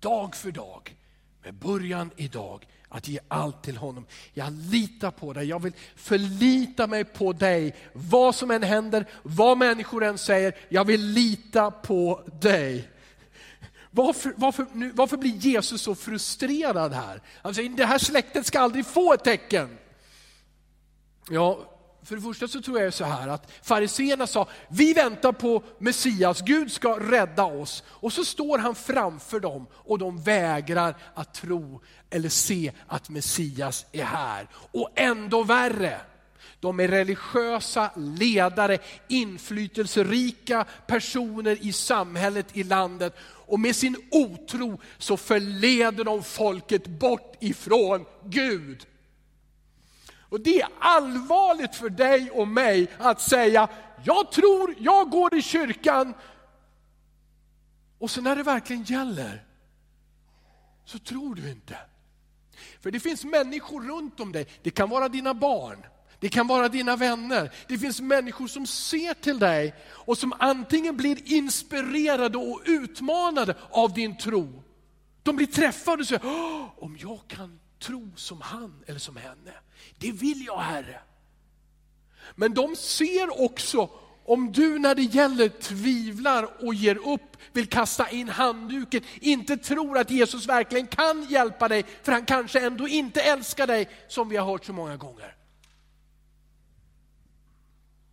Dag 0.00 0.36
för 0.36 0.50
dag, 0.50 0.96
med 1.42 1.54
början 1.54 2.10
idag, 2.16 2.66
att 2.88 3.08
ge 3.08 3.18
allt 3.28 3.62
till 3.62 3.76
honom. 3.76 4.06
Jag 4.34 4.52
litar 4.52 5.10
på 5.10 5.32
dig, 5.32 5.46
jag 5.46 5.62
vill 5.62 5.72
förlita 5.96 6.86
mig 6.86 7.04
på 7.04 7.32
dig. 7.32 7.76
Vad 7.92 8.34
som 8.34 8.50
än 8.50 8.62
händer, 8.62 9.06
vad 9.22 9.58
människor 9.58 10.04
än 10.04 10.18
säger, 10.18 10.56
jag 10.68 10.84
vill 10.84 11.00
lita 11.00 11.70
på 11.70 12.28
dig. 12.40 12.88
Varför, 13.98 14.34
varför, 14.36 14.66
nu, 14.72 14.90
varför 14.90 15.16
blir 15.16 15.30
Jesus 15.30 15.82
så 15.82 15.94
frustrerad 15.94 16.92
här? 16.92 17.22
Han 17.42 17.54
säger, 17.54 17.70
det 17.70 17.86
här 17.86 17.98
släktet 17.98 18.46
ska 18.46 18.60
aldrig 18.60 18.86
få 18.86 19.12
ett 19.12 19.24
tecken. 19.24 19.78
Ja, 21.30 21.60
för 22.02 22.16
det 22.16 22.22
första 22.22 22.48
så 22.48 22.60
tror 22.60 22.80
jag 22.80 22.94
så 22.94 23.04
här 23.04 23.28
att 23.28 23.50
fariseerna 23.62 24.26
sa, 24.26 24.48
vi 24.68 24.92
väntar 24.92 25.32
på 25.32 25.62
Messias, 25.78 26.40
Gud 26.40 26.72
ska 26.72 27.00
rädda 27.00 27.44
oss. 27.44 27.82
Och 27.88 28.12
så 28.12 28.24
står 28.24 28.58
han 28.58 28.74
framför 28.74 29.40
dem 29.40 29.66
och 29.72 29.98
de 29.98 30.22
vägrar 30.22 30.96
att 31.14 31.34
tro 31.34 31.80
eller 32.10 32.28
se 32.28 32.72
att 32.86 33.08
Messias 33.08 33.86
är 33.92 34.04
här. 34.04 34.48
Och 34.54 34.90
ändå 34.94 35.42
värre, 35.42 36.00
de 36.60 36.80
är 36.80 36.88
religiösa 36.88 37.90
ledare, 37.96 38.78
inflytelserika 39.08 40.64
personer 40.86 41.58
i 41.60 41.72
samhället, 41.72 42.46
i 42.56 42.62
landet. 42.62 43.16
Och 43.20 43.60
med 43.60 43.76
sin 43.76 43.96
otro 44.10 44.80
så 44.98 45.16
förleder 45.16 46.04
de 46.04 46.22
folket 46.22 46.86
bort 46.86 47.36
ifrån 47.40 48.04
Gud. 48.24 48.86
Och 50.30 50.40
det 50.40 50.60
är 50.60 50.68
allvarligt 50.78 51.74
för 51.74 51.90
dig 51.90 52.30
och 52.30 52.48
mig 52.48 52.90
att 52.98 53.20
säga, 53.20 53.68
jag 54.04 54.32
tror, 54.32 54.74
jag 54.78 55.10
går 55.10 55.34
i 55.34 55.42
kyrkan. 55.42 56.14
Och 57.98 58.10
sen 58.10 58.24
när 58.24 58.36
det 58.36 58.42
verkligen 58.42 58.82
gäller, 58.82 59.44
så 60.84 60.98
tror 60.98 61.34
du 61.34 61.50
inte. 61.50 61.78
För 62.80 62.90
det 62.90 63.00
finns 63.00 63.24
människor 63.24 63.82
runt 63.82 64.20
om 64.20 64.32
dig, 64.32 64.46
det 64.62 64.70
kan 64.70 64.90
vara 64.90 65.08
dina 65.08 65.34
barn, 65.34 65.86
det 66.20 66.28
kan 66.28 66.46
vara 66.46 66.68
dina 66.68 66.96
vänner. 66.96 67.52
Det 67.68 67.78
finns 67.78 68.00
människor 68.00 68.46
som 68.46 68.66
ser 68.66 69.14
till 69.14 69.38
dig 69.38 69.74
och 69.88 70.18
som 70.18 70.34
antingen 70.38 70.96
blir 70.96 71.32
inspirerade 71.32 72.38
och 72.38 72.62
utmanade 72.64 73.54
av 73.70 73.92
din 73.92 74.16
tro. 74.16 74.62
De 75.22 75.36
blir 75.36 75.46
träffade 75.46 76.02
och 76.02 76.08
säger, 76.08 76.22
om 76.78 76.96
jag 77.00 77.20
kan 77.28 77.60
tro 77.78 78.10
som 78.16 78.40
han 78.40 78.84
eller 78.86 78.98
som 78.98 79.16
henne, 79.16 79.52
det 79.98 80.12
vill 80.12 80.44
jag 80.46 80.58
Herre. 80.58 81.00
Men 82.34 82.54
de 82.54 82.76
ser 82.76 83.42
också 83.42 83.90
om 84.24 84.52
du 84.52 84.78
när 84.78 84.94
det 84.94 85.02
gäller 85.02 85.48
tvivlar 85.48 86.66
och 86.66 86.74
ger 86.74 87.08
upp, 87.08 87.36
vill 87.52 87.66
kasta 87.66 88.10
in 88.10 88.28
handduken, 88.28 89.02
inte 89.20 89.56
tror 89.56 89.98
att 89.98 90.10
Jesus 90.10 90.46
verkligen 90.46 90.86
kan 90.86 91.24
hjälpa 91.24 91.68
dig, 91.68 91.84
för 92.02 92.12
han 92.12 92.24
kanske 92.24 92.60
ändå 92.60 92.88
inte 92.88 93.20
älskar 93.20 93.66
dig 93.66 93.88
som 94.08 94.28
vi 94.28 94.36
har 94.36 94.46
hört 94.46 94.64
så 94.64 94.72
många 94.72 94.96
gånger. 94.96 95.37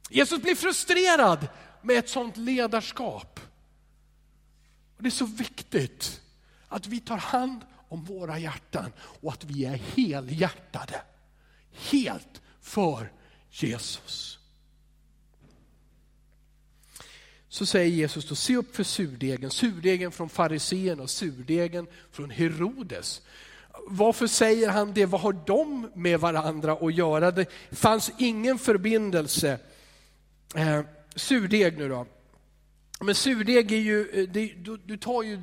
Jesus 0.09 0.41
blir 0.41 0.55
frustrerad 0.55 1.47
med 1.81 1.97
ett 1.97 2.09
sånt 2.09 2.37
ledarskap. 2.37 3.39
Och 4.97 5.03
det 5.03 5.09
är 5.09 5.11
så 5.11 5.25
viktigt 5.25 6.21
att 6.67 6.87
vi 6.87 6.99
tar 6.99 7.17
hand 7.17 7.61
om 7.89 8.03
våra 8.03 8.39
hjärtan 8.39 8.93
och 8.99 9.33
att 9.33 9.43
vi 9.43 9.65
är 9.65 9.81
helhjärtade. 9.95 11.01
Helt 11.71 12.41
för 12.61 13.11
Jesus. 13.49 14.39
Så 17.49 17.65
säger 17.65 17.91
Jesus 17.91 18.29
då, 18.29 18.35
se 18.35 18.55
upp 18.55 18.75
för 18.75 18.83
surdegen, 18.83 19.51
surdegen 19.51 20.11
från 20.11 20.29
farisén 20.29 20.99
och 20.99 21.09
surdegen 21.09 21.87
från 22.11 22.29
Herodes. 22.29 23.21
Varför 23.87 24.27
säger 24.27 24.69
han 24.69 24.93
det? 24.93 25.05
Vad 25.05 25.21
har 25.21 25.33
de 25.45 25.91
med 25.95 26.19
varandra 26.19 26.73
att 26.73 26.95
göra? 26.95 27.31
Det 27.31 27.49
fanns 27.71 28.11
ingen 28.17 28.59
förbindelse. 28.59 29.59
Eh, 30.55 30.81
surdeg 31.15 31.77
nu 31.77 31.89
då. 31.89 32.05
Men 32.99 33.15
surdeg 33.15 33.71
är 33.71 33.77
ju, 33.77 34.09
eh, 34.09 34.29
det, 34.29 34.47
du, 34.47 34.77
du, 34.77 34.97
tar 34.97 35.23
ju 35.23 35.41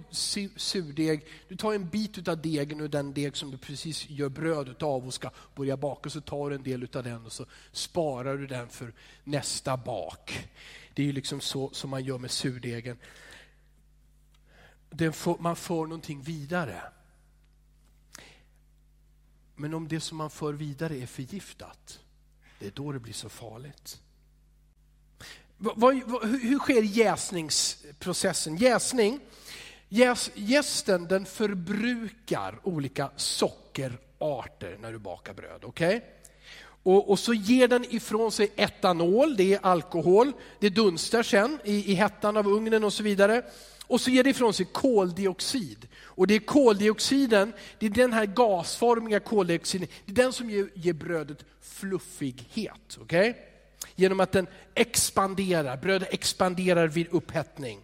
surdeg, 0.56 1.26
du 1.48 1.56
tar 1.56 1.74
en 1.74 1.88
bit 1.88 2.28
av 2.28 2.42
degen 2.42 2.80
och 2.80 2.90
den 2.90 3.14
deg 3.14 3.36
som 3.36 3.50
du 3.50 3.58
precis 3.58 4.10
gör 4.10 4.28
bröd 4.28 4.82
av 4.82 5.06
och 5.06 5.14
ska 5.14 5.30
börja 5.54 5.76
baka, 5.76 6.10
så 6.10 6.20
tar 6.20 6.50
du 6.50 6.56
en 6.56 6.62
del 6.62 6.88
av 6.94 7.04
den 7.04 7.26
och 7.26 7.32
så 7.32 7.46
sparar 7.72 8.36
du 8.36 8.46
den 8.46 8.68
för 8.68 8.92
nästa 9.24 9.76
bak. 9.76 10.48
Det 10.94 11.02
är 11.02 11.06
ju 11.06 11.12
liksom 11.12 11.40
så 11.40 11.70
som 11.70 11.90
man 11.90 12.04
gör 12.04 12.18
med 12.18 12.30
surdegen. 12.30 12.98
man 15.38 15.56
för 15.56 15.82
någonting 15.82 16.22
vidare. 16.22 16.82
Men 19.54 19.74
om 19.74 19.88
det 19.88 20.00
som 20.00 20.18
man 20.18 20.30
för 20.30 20.52
vidare 20.52 20.96
är 20.96 21.06
förgiftat, 21.06 22.00
det 22.58 22.66
är 22.66 22.70
då 22.70 22.92
det 22.92 22.98
blir 22.98 23.12
så 23.12 23.28
farligt 23.28 24.00
hur 26.42 26.58
sker 26.58 26.82
jäsningsprocessen? 26.82 28.56
Jäsning, 28.56 29.20
jäs, 29.88 30.30
jästen 30.34 31.06
den 31.06 31.24
förbrukar 31.24 32.58
olika 32.62 33.10
sockerarter 33.16 34.78
när 34.80 34.92
du 34.92 34.98
bakar 34.98 35.34
bröd. 35.34 35.64
Okay? 35.64 36.00
Och, 36.82 37.10
och, 37.10 37.18
så 37.18 37.34
ger 37.34 37.68
den 37.68 37.84
ifrån 37.94 38.32
sig 38.32 38.52
etanol, 38.56 39.36
det 39.36 39.52
är 39.54 39.58
alkohol, 39.62 40.32
det 40.60 40.68
dunstar 40.68 41.22
sen 41.22 41.58
i, 41.64 41.92
i 41.92 41.94
hettan 41.94 42.36
av 42.36 42.48
ugnen 42.48 42.84
och 42.84 42.92
så 42.92 43.02
vidare. 43.02 43.42
Och 43.86 44.00
så 44.00 44.10
ger 44.10 44.24
det 44.24 44.30
ifrån 44.30 44.54
sig 44.54 44.66
koldioxid. 44.72 45.88
Och 46.04 46.26
det 46.26 46.34
är 46.34 46.38
koldioxiden, 46.38 47.52
det 47.78 47.86
är 47.86 47.90
den 47.90 48.12
här 48.12 48.26
gasformiga 48.26 49.20
koldioxiden, 49.20 49.88
det 50.06 50.12
är 50.12 50.24
den 50.24 50.32
som 50.32 50.50
ger, 50.50 50.68
ger 50.74 50.92
brödet 50.92 51.44
fluffighet. 51.60 52.98
Okay? 53.00 53.34
Genom 53.94 54.20
att 54.20 54.32
den 54.32 54.46
expanderar, 54.74 55.76
brödet 55.76 56.12
expanderar 56.12 56.88
vid 56.88 57.08
upphettning. 57.10 57.80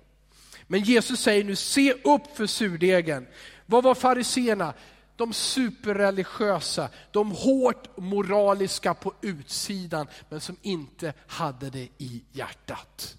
Men 0.67 0.81
Jesus 0.81 1.21
säger 1.21 1.45
nu, 1.45 1.57
se 1.57 1.93
upp 1.93 2.37
för 2.37 2.47
surdegen. 2.47 3.27
Vad 3.67 3.85
var 3.85 3.95
fariseerna? 3.95 4.75
De 5.17 5.33
superreligiösa, 5.33 6.89
de 7.11 7.31
hårt 7.31 7.97
moraliska 7.97 8.95
på 8.95 9.15
utsidan, 9.21 10.07
men 10.29 10.41
som 10.41 10.57
inte 10.63 11.13
hade 11.27 11.71
det 11.71 11.89
i 11.99 12.25
hjärtat. 12.33 13.17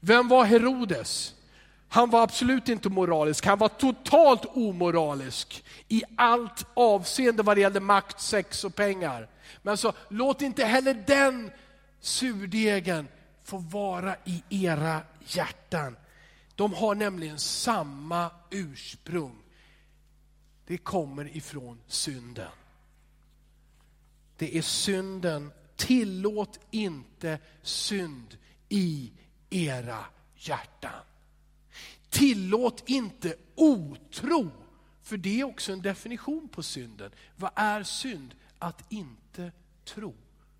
Vem 0.00 0.28
var 0.28 0.44
Herodes? 0.44 1.34
Han 1.88 2.10
var 2.10 2.22
absolut 2.22 2.68
inte 2.68 2.88
moralisk, 2.88 3.46
han 3.46 3.58
var 3.58 3.68
totalt 3.68 4.44
omoralisk 4.44 5.64
i 5.88 6.02
allt 6.16 6.66
avseende 6.74 7.42
vad 7.42 7.56
det 7.56 7.60
gällde 7.60 7.80
makt, 7.80 8.20
sex 8.20 8.64
och 8.64 8.74
pengar. 8.74 9.28
Men 9.62 9.76
så 9.76 9.92
låt 10.08 10.42
inte 10.42 10.64
heller 10.64 11.04
den 11.06 11.50
surdegen 12.00 13.08
får 13.44 13.58
vara 13.58 14.16
i 14.24 14.42
era 14.50 15.02
hjärtan. 15.26 15.96
De 16.54 16.72
har 16.72 16.94
nämligen 16.94 17.38
samma 17.38 18.30
ursprung. 18.50 19.42
Det 20.66 20.78
kommer 20.78 21.36
ifrån 21.36 21.80
synden. 21.86 22.50
Det 24.36 24.58
är 24.58 24.62
synden. 24.62 25.52
Tillåt 25.76 26.60
inte 26.70 27.38
synd 27.62 28.38
i 28.68 29.12
era 29.50 30.04
hjärtan. 30.36 31.04
Tillåt 32.10 32.82
inte 32.86 33.36
otro, 33.54 34.50
för 35.02 35.16
det 35.16 35.40
är 35.40 35.44
också 35.44 35.72
en 35.72 35.82
definition 35.82 36.48
på 36.48 36.62
synden. 36.62 37.12
Vad 37.36 37.50
är 37.54 37.82
synd? 37.82 38.34
Att 38.58 38.92
inte 38.92 39.52
tro 39.84 40.14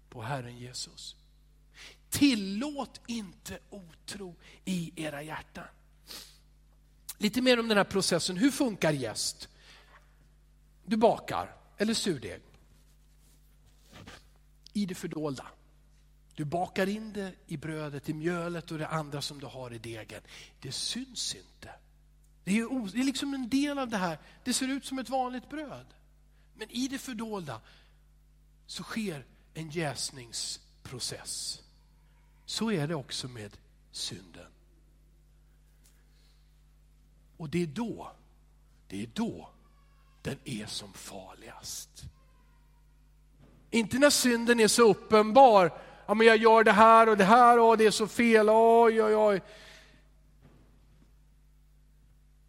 på 0.09 0.22
Herren 0.22 0.59
Jesus. 0.59 1.16
Tillåt 2.11 3.01
inte 3.07 3.59
otro 3.71 4.37
i 4.64 4.93
era 4.97 5.23
hjärtan. 5.23 5.64
Lite 7.19 7.43
mer 7.43 7.61
om 7.61 7.69
den 7.69 7.77
här 7.77 7.85
processen. 7.85 8.37
Hur 8.37 8.51
funkar 8.51 8.93
jäst? 8.93 9.49
Du 10.87 10.97
bakar, 10.97 11.57
eller 11.79 11.95
surdeg. 11.95 12.43
I 14.73 14.87
det 14.87 14.95
fördolda. 14.95 15.47
Du 16.35 16.45
bakar 16.45 16.87
in 16.88 17.12
det 17.12 17.33
i 17.47 17.57
brödet, 17.57 18.09
i 18.09 18.14
mjölet 18.14 18.71
och 18.71 18.79
det 18.79 18.88
andra 18.88 19.23
som 19.23 19.41
du 19.41 19.47
har 19.47 19.75
i 19.75 19.79
degen. 19.79 20.23
Det 20.61 20.73
syns 20.73 21.35
inte. 21.35 21.71
Det 22.45 22.59
är, 22.59 22.93
det 22.93 23.01
är 23.01 23.05
liksom 23.05 23.35
en 23.35 23.49
del 23.49 23.79
av 23.79 23.88
det 23.88 23.97
här. 23.97 24.19
Det 24.45 24.55
ser 24.55 24.69
ut 24.69 24.85
som 24.85 24.99
ett 24.99 25.09
vanligt 25.09 25.51
bröd. 25.51 25.87
Men 26.55 26.71
i 26.71 26.88
det 26.88 26.99
fördolda 26.99 27.61
så 28.67 28.83
sker 28.83 29.25
en 29.55 29.71
jäsningsprocess. 29.71 31.62
Så 32.49 32.73
är 32.73 32.87
det 32.87 32.95
också 32.95 33.29
med 33.29 33.57
synden. 33.91 34.47
Och 37.37 37.49
det 37.49 37.63
är 37.63 37.67
då, 37.67 38.13
det 38.87 39.03
är 39.03 39.07
då 39.15 39.51
den 40.23 40.39
är 40.45 40.67
som 40.67 40.93
farligast. 40.93 42.05
Inte 43.71 43.99
när 43.99 44.11
synden 44.11 44.61
är 44.61 44.69
så 44.69 44.91
uppenbar 44.91 45.79
ja, 46.07 46.15
men 46.15 46.27
jag 46.27 46.37
gör 46.37 46.65
det 46.65 46.73
här 46.73 47.09
och 47.09 47.17
det 47.17 47.25
här 47.25 47.59
och 47.59 47.79
det 47.79 47.87
är 47.87 47.91
så 47.91 48.07
fel, 48.07 48.49
oj 48.51 49.03
oj 49.03 49.17
oj. 49.17 49.43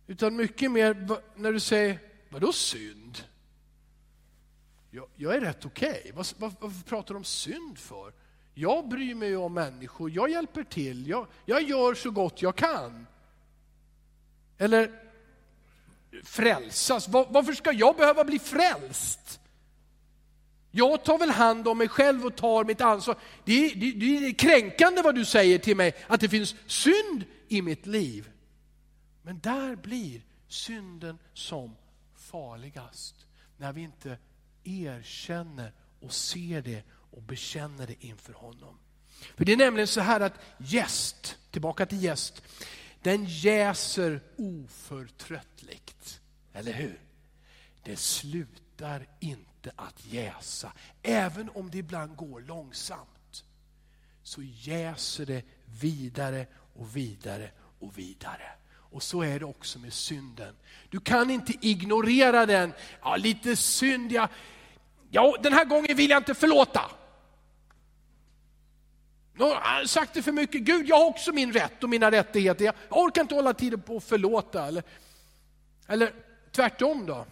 Utan 0.07 0.35
mycket 0.35 0.71
mer 0.71 1.19
när 1.35 1.53
du 1.53 1.59
säger, 1.59 1.99
vadå 2.29 2.53
synd? 2.53 3.23
Jag, 4.91 5.07
jag 5.15 5.35
är 5.35 5.41
rätt 5.41 5.65
okej, 5.65 5.99
okay. 5.99 6.11
Varför, 6.11 6.35
varför 6.59 6.83
pratar 6.83 7.13
du 7.13 7.17
om 7.17 7.23
synd 7.23 7.77
för? 7.77 8.13
Jag 8.59 8.87
bryr 8.87 9.15
mig 9.15 9.35
om 9.35 9.53
människor, 9.53 10.11
jag 10.11 10.29
hjälper 10.29 10.63
till, 10.63 11.07
jag, 11.07 11.27
jag 11.45 11.61
gör 11.61 11.93
så 11.93 12.11
gott 12.11 12.41
jag 12.41 12.55
kan. 12.55 13.07
Eller 14.57 14.91
frälsas, 16.23 17.07
Var, 17.07 17.27
varför 17.29 17.53
ska 17.53 17.71
jag 17.71 17.95
behöva 17.95 18.23
bli 18.23 18.39
frälst? 18.39 19.39
Jag 20.71 21.03
tar 21.05 21.17
väl 21.17 21.29
hand 21.29 21.67
om 21.67 21.77
mig 21.77 21.87
själv 21.87 22.25
och 22.25 22.35
tar 22.35 22.63
mitt 22.63 22.81
ansvar. 22.81 23.17
Det 23.45 23.65
är, 23.65 23.75
det, 23.75 23.91
det 23.91 24.27
är 24.27 24.33
kränkande 24.33 25.01
vad 25.01 25.15
du 25.15 25.25
säger 25.25 25.59
till 25.59 25.77
mig, 25.77 25.95
att 26.07 26.21
det 26.21 26.29
finns 26.29 26.55
synd 26.67 27.25
i 27.47 27.61
mitt 27.61 27.85
liv. 27.85 28.29
Men 29.21 29.39
där 29.39 29.75
blir 29.75 30.21
synden 30.47 31.17
som 31.33 31.75
farligast. 32.15 33.15
När 33.57 33.73
vi 33.73 33.81
inte 33.81 34.17
erkänner 34.63 35.73
och 35.99 36.13
ser 36.13 36.61
det 36.61 36.83
och 37.11 37.21
bekänner 37.21 37.87
det 37.87 38.05
inför 38.05 38.33
honom. 38.33 38.79
För 39.37 39.45
det 39.45 39.51
är 39.51 39.57
nämligen 39.57 39.87
så 39.87 40.01
här 40.01 40.19
att 40.19 40.39
gäst, 40.57 41.37
tillbaka 41.51 41.85
till 41.85 42.03
gäst, 42.03 42.41
den 43.01 43.25
jäser 43.25 44.21
oförtröttligt. 44.37 46.21
Eller 46.53 46.73
hur? 46.73 46.99
Det 47.83 47.99
slutar 47.99 49.07
inte 49.19 49.49
inte 49.59 49.71
att 49.75 50.05
jäsa. 50.05 50.71
Även 51.03 51.49
om 51.49 51.69
det 51.69 51.77
ibland 51.77 52.15
går 52.15 52.41
långsamt 52.41 53.43
så 54.23 54.41
jäser 54.43 55.25
det 55.25 55.43
vidare 55.81 56.47
och 56.73 56.95
vidare 56.95 57.51
och 57.79 57.97
vidare. 57.97 58.51
Och 58.71 59.03
så 59.03 59.21
är 59.21 59.39
det 59.39 59.45
också 59.45 59.79
med 59.79 59.93
synden. 59.93 60.55
Du 60.89 60.99
kan 60.99 61.29
inte 61.29 61.53
ignorera 61.61 62.45
den. 62.45 62.73
Ja, 63.01 63.15
lite 63.15 63.55
synd, 63.55 64.11
ja 64.11 64.27
ja, 65.09 65.35
den 65.43 65.53
här 65.53 65.65
gången 65.65 65.97
vill 65.97 66.09
jag 66.09 66.19
inte 66.19 66.33
förlåta. 66.33 66.91
Nu 69.33 69.45
har 69.45 69.85
sagt 69.85 70.13
det 70.13 70.21
för 70.21 70.31
mycket. 70.31 70.61
Gud, 70.61 70.87
jag 70.87 70.95
har 70.95 71.05
också 71.05 71.31
min 71.31 71.53
rätt 71.53 71.83
och 71.83 71.89
mina 71.89 72.11
rättigheter. 72.11 72.65
Jag 72.65 72.75
orkar 72.89 73.21
inte 73.21 73.35
hålla 73.35 73.53
tiden 73.53 73.81
på 73.81 73.97
att 73.97 74.03
förlåta. 74.03 74.67
Eller, 74.67 74.83
eller 75.87 76.13
tvärtom 76.51 77.05
då. 77.05 77.25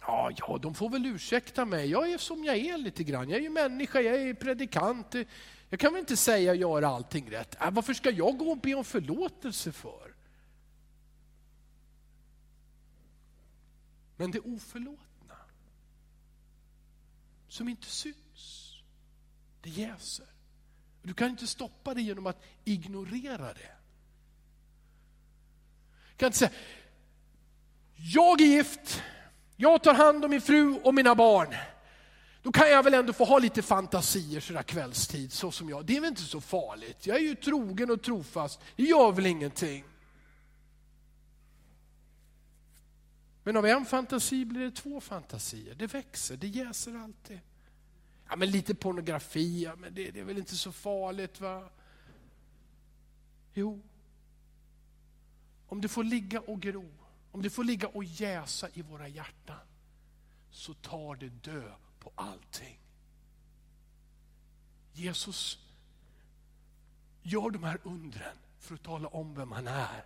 Ja, 0.00 0.30
ja, 0.36 0.58
de 0.62 0.74
får 0.74 0.90
väl 0.90 1.06
ursäkta 1.06 1.64
mig. 1.64 1.90
Jag 1.90 2.12
är 2.12 2.18
som 2.18 2.44
jag 2.44 2.56
är 2.56 2.78
lite 2.78 3.04
grann. 3.04 3.28
Jag 3.28 3.38
är 3.38 3.42
ju 3.42 3.50
människa, 3.50 4.00
jag 4.00 4.22
är 4.22 4.34
predikant. 4.34 5.14
Jag 5.70 5.80
kan 5.80 5.92
väl 5.92 6.00
inte 6.00 6.16
säga 6.16 6.50
och 6.50 6.56
göra 6.56 6.88
allting 6.88 7.30
rätt. 7.30 7.56
Äh, 7.60 7.70
varför 7.70 7.94
ska 7.94 8.10
jag 8.10 8.38
gå 8.38 8.50
och 8.50 8.58
be 8.58 8.74
om 8.74 8.84
förlåtelse 8.84 9.72
för? 9.72 10.14
Men 14.16 14.30
det 14.30 14.40
oförlåtliga 14.40 15.09
som 17.50 17.68
inte 17.68 17.86
syns, 17.86 18.74
det 19.60 19.70
jäser. 19.70 20.26
Du 21.02 21.14
kan 21.14 21.30
inte 21.30 21.46
stoppa 21.46 21.94
det 21.94 22.02
genom 22.02 22.26
att 22.26 22.42
ignorera 22.64 23.52
det. 23.52 23.72
Du 26.10 26.16
kan 26.16 26.26
inte 26.26 26.38
säga, 26.38 26.50
jag 27.94 28.40
är 28.40 28.44
gift, 28.44 29.02
jag 29.56 29.82
tar 29.82 29.94
hand 29.94 30.24
om 30.24 30.30
min 30.30 30.40
fru 30.40 30.80
och 30.84 30.94
mina 30.94 31.14
barn. 31.14 31.54
Då 32.42 32.52
kan 32.52 32.70
jag 32.70 32.82
väl 32.82 32.94
ändå 32.94 33.12
få 33.12 33.24
ha 33.24 33.38
lite 33.38 33.62
fantasier 33.62 34.40
sådär 34.40 34.62
kvällstid, 34.62 35.32
så 35.32 35.50
som 35.50 35.68
jag. 35.68 35.84
Det 35.84 35.96
är 35.96 36.00
väl 36.00 36.08
inte 36.08 36.22
så 36.22 36.40
farligt. 36.40 37.06
Jag 37.06 37.16
är 37.16 37.20
ju 37.20 37.34
trogen 37.34 37.90
och 37.90 38.02
trofast. 38.02 38.60
Det 38.76 38.82
gör 38.82 39.12
väl 39.12 39.26
ingenting. 39.26 39.84
Men 43.42 43.56
av 43.56 43.66
en 43.66 43.86
fantasi 43.86 44.44
blir 44.44 44.60
det 44.60 44.70
två 44.70 45.00
fantasier. 45.00 45.74
Det 45.74 45.86
växer, 45.86 46.36
det 46.36 46.48
jäser 46.48 46.94
alltid. 46.94 47.40
Ja, 48.28 48.36
men 48.36 48.50
lite 48.50 48.74
pornografi, 48.74 49.62
ja, 49.62 49.76
men 49.76 49.94
det, 49.94 50.10
det 50.10 50.20
är 50.20 50.24
väl 50.24 50.38
inte 50.38 50.56
så 50.56 50.72
farligt 50.72 51.40
va? 51.40 51.68
Jo. 53.54 53.82
Om 55.66 55.80
du 55.80 55.88
får 55.88 56.04
ligga 56.04 56.40
och 56.40 56.60
gro 56.60 56.90
om 57.32 57.42
det 57.42 57.50
får 57.50 57.64
ligga 57.64 57.88
och 57.88 58.04
jäsa 58.04 58.68
i 58.74 58.82
våra 58.82 59.08
hjärtan 59.08 59.66
så 60.50 60.74
tar 60.74 61.16
det 61.16 61.28
dö 61.28 61.72
på 62.00 62.12
allting. 62.14 62.80
Jesus 64.92 65.58
gör 67.22 67.50
de 67.50 67.64
här 67.64 67.78
undren 67.82 68.36
för 68.58 68.74
att 68.74 68.82
tala 68.82 69.08
om 69.08 69.34
vem 69.34 69.52
han 69.52 69.68
är. 69.68 70.04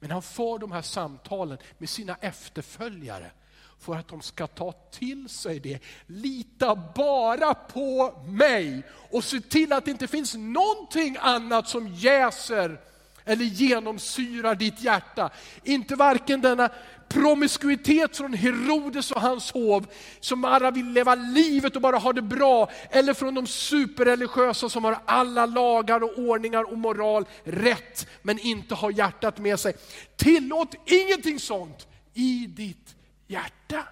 Men 0.00 0.10
han 0.10 0.22
för 0.22 0.58
de 0.58 0.72
här 0.72 0.82
samtalen 0.82 1.58
med 1.78 1.88
sina 1.88 2.16
efterföljare 2.20 3.30
för 3.78 3.96
att 3.96 4.08
de 4.08 4.22
ska 4.22 4.46
ta 4.46 4.72
till 4.72 5.28
sig 5.28 5.60
det. 5.60 5.78
Lita 6.06 6.76
bara 6.94 7.54
på 7.54 8.22
mig 8.26 8.82
och 9.10 9.24
se 9.24 9.40
till 9.40 9.72
att 9.72 9.84
det 9.84 9.90
inte 9.90 10.06
finns 10.06 10.34
någonting 10.34 11.16
annat 11.20 11.68
som 11.68 11.88
jäser 11.88 12.80
eller 13.26 13.44
genomsyrar 13.44 14.54
ditt 14.54 14.80
hjärta. 14.80 15.30
Inte 15.64 15.94
varken 15.94 16.40
denna 16.40 16.70
promiskuitet 17.08 18.16
från 18.16 18.34
Herodes 18.34 19.10
och 19.10 19.20
hans 19.20 19.52
hov, 19.52 19.86
som 20.20 20.40
bara 20.40 20.70
vill 20.70 20.92
leva 20.92 21.14
livet 21.14 21.76
och 21.76 21.82
bara 21.82 21.96
ha 21.96 22.12
det 22.12 22.22
bra, 22.22 22.70
eller 22.90 23.14
från 23.14 23.34
de 23.34 23.46
superreligiösa 23.46 24.68
som 24.68 24.84
har 24.84 24.98
alla 25.04 25.46
lagar 25.46 26.02
och 26.02 26.18
ordningar 26.18 26.72
och 26.72 26.78
moral 26.78 27.26
rätt, 27.44 28.06
men 28.22 28.38
inte 28.38 28.74
har 28.74 28.90
hjärtat 28.90 29.38
med 29.38 29.60
sig. 29.60 29.76
Tillåt 30.16 30.74
ingenting 30.86 31.40
sånt 31.40 31.86
i 32.14 32.46
ditt 32.46 32.96
hjärta. 33.26 33.84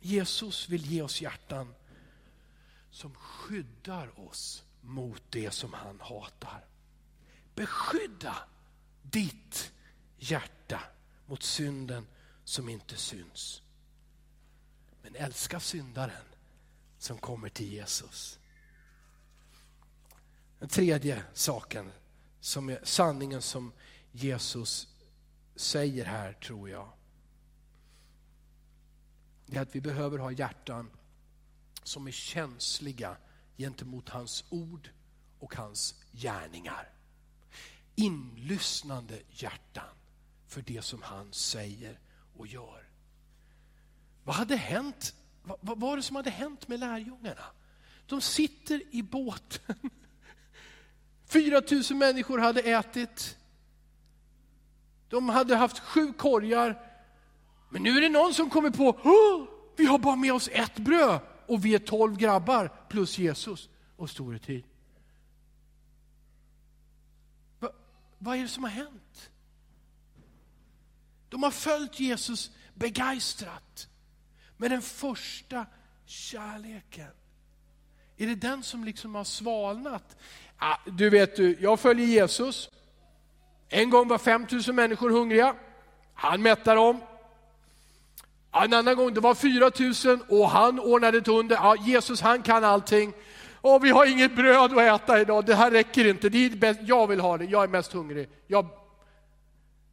Jesus 0.00 0.68
vill 0.68 0.86
ge 0.86 1.02
oss 1.02 1.22
hjärtan 1.22 1.74
som 2.90 3.14
skyddar 3.14 4.28
oss 4.28 4.62
mot 4.80 5.22
det 5.30 5.50
som 5.50 5.72
han 5.72 6.00
hatar. 6.00 6.64
Beskydda 7.54 8.36
ditt 9.02 9.72
hjärta 10.18 10.80
mot 11.26 11.42
synden 11.42 12.06
som 12.44 12.68
inte 12.68 12.96
syns. 12.96 13.62
Men 15.02 15.16
älska 15.16 15.60
syndaren 15.60 16.24
som 16.98 17.18
kommer 17.18 17.48
till 17.48 17.72
Jesus. 17.72 18.38
Den 20.58 20.68
tredje 20.68 21.24
saken, 21.34 21.92
som 22.40 22.68
är 22.68 22.80
sanningen 22.82 23.42
som 23.42 23.72
Jesus 24.12 24.88
säger 25.56 26.04
här, 26.04 26.32
tror 26.32 26.70
jag, 26.70 26.92
det 29.46 29.56
är 29.56 29.62
att 29.62 29.74
vi 29.74 29.80
behöver 29.80 30.18
ha 30.18 30.32
hjärtan 30.32 30.90
som 31.82 32.06
är 32.06 32.12
känsliga 32.12 33.16
gentemot 33.60 34.08
hans 34.08 34.44
ord 34.50 34.90
och 35.38 35.54
hans 35.54 35.94
gärningar. 36.12 36.88
Inlyssnande 37.94 39.20
hjärtan 39.30 39.94
för 40.48 40.62
det 40.62 40.82
som 40.82 41.02
han 41.02 41.32
säger 41.32 41.98
och 42.36 42.46
gör. 42.46 42.88
Vad 44.24 44.36
hade 44.36 44.56
hänt? 44.56 45.14
Vad, 45.42 45.80
var 45.80 45.96
det 45.96 46.02
som 46.02 46.16
hade 46.16 46.30
hänt 46.30 46.68
med 46.68 46.80
lärjungarna? 46.80 47.44
De 48.06 48.20
sitter 48.20 48.82
i 48.90 49.02
båten. 49.02 49.76
4000 51.26 51.98
människor 51.98 52.38
hade 52.38 52.60
ätit. 52.60 53.38
De 55.08 55.28
hade 55.28 55.56
haft 55.56 55.78
sju 55.78 56.12
korgar. 56.12 56.82
Men 57.70 57.82
nu 57.82 57.96
är 57.96 58.00
det 58.00 58.08
någon 58.08 58.34
som 58.34 58.50
kommer 58.50 58.70
på, 58.70 59.00
vi 59.76 59.86
har 59.86 59.98
bara 59.98 60.16
med 60.16 60.32
oss 60.32 60.48
ett 60.52 60.76
bröd 60.76 61.20
och 61.50 61.64
vi 61.64 61.74
är 61.74 61.78
tolv 61.78 62.16
grabbar 62.16 62.72
plus 62.88 63.18
Jesus 63.18 63.68
och 63.96 64.10
store 64.10 64.38
tid. 64.38 64.64
Va, 67.58 67.70
vad 68.18 68.36
är 68.36 68.42
det 68.42 68.48
som 68.48 68.64
har 68.64 68.70
hänt? 68.70 69.30
De 71.28 71.42
har 71.42 71.50
följt 71.50 72.00
Jesus 72.00 72.50
begeistrat 72.74 73.88
med 74.56 74.70
den 74.70 74.82
första 74.82 75.66
kärleken. 76.04 77.12
Är 78.16 78.26
det 78.26 78.34
den 78.34 78.62
som 78.62 78.84
liksom 78.84 79.14
har 79.14 79.24
svalnat? 79.24 80.16
Ah, 80.58 80.76
du 80.86 81.10
vet, 81.10 81.36
du, 81.36 81.56
jag 81.60 81.80
följer 81.80 82.06
Jesus. 82.06 82.70
En 83.68 83.90
gång 83.90 84.08
var 84.08 84.18
5000 84.18 84.76
människor 84.76 85.10
hungriga. 85.10 85.56
Han 86.14 86.42
mättade 86.42 86.76
dem. 86.76 87.00
En 88.52 88.74
annan 88.74 88.96
gång 88.96 89.14
det 89.14 89.20
var 89.20 89.34
4000 89.34 90.22
och 90.28 90.48
han 90.48 90.80
ordnade 90.80 91.18
ett 91.18 91.28
under. 91.28 91.56
Ja, 91.56 91.76
Jesus 91.76 92.20
han 92.20 92.42
kan 92.42 92.64
allting. 92.64 93.12
Och 93.60 93.84
vi 93.84 93.90
har 93.90 94.06
inget 94.06 94.36
bröd 94.36 94.78
att 94.78 95.02
äta 95.02 95.20
idag, 95.20 95.46
det 95.46 95.54
här 95.54 95.70
räcker 95.70 96.04
inte. 96.04 96.28
Det 96.28 96.46
är 96.46 96.56
bäst. 96.56 96.80
Jag 96.82 97.06
vill 97.06 97.20
ha 97.20 97.38
det, 97.38 97.44
jag 97.44 97.64
är 97.64 97.68
mest 97.68 97.92
hungrig. 97.92 98.28
Jag... 98.46 98.66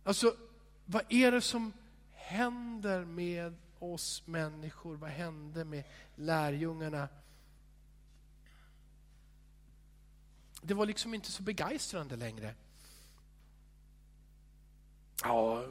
Alltså, 0.04 0.34
vad 0.86 1.02
är 1.10 1.32
det 1.32 1.41
som 1.41 1.74
händer 2.13 3.06
med 3.06 3.56
oss 3.80 4.24
människor? 4.26 4.96
Vad 4.96 5.10
hände 5.10 5.65
med 5.65 5.84
lärjungarna? 6.15 7.08
Det 10.62 10.74
var 10.74 10.86
liksom 10.86 11.13
inte 11.13 11.32
så 11.32 11.43
begeistrande 11.43 12.15
längre. 12.15 12.54
Ja, 15.24 15.63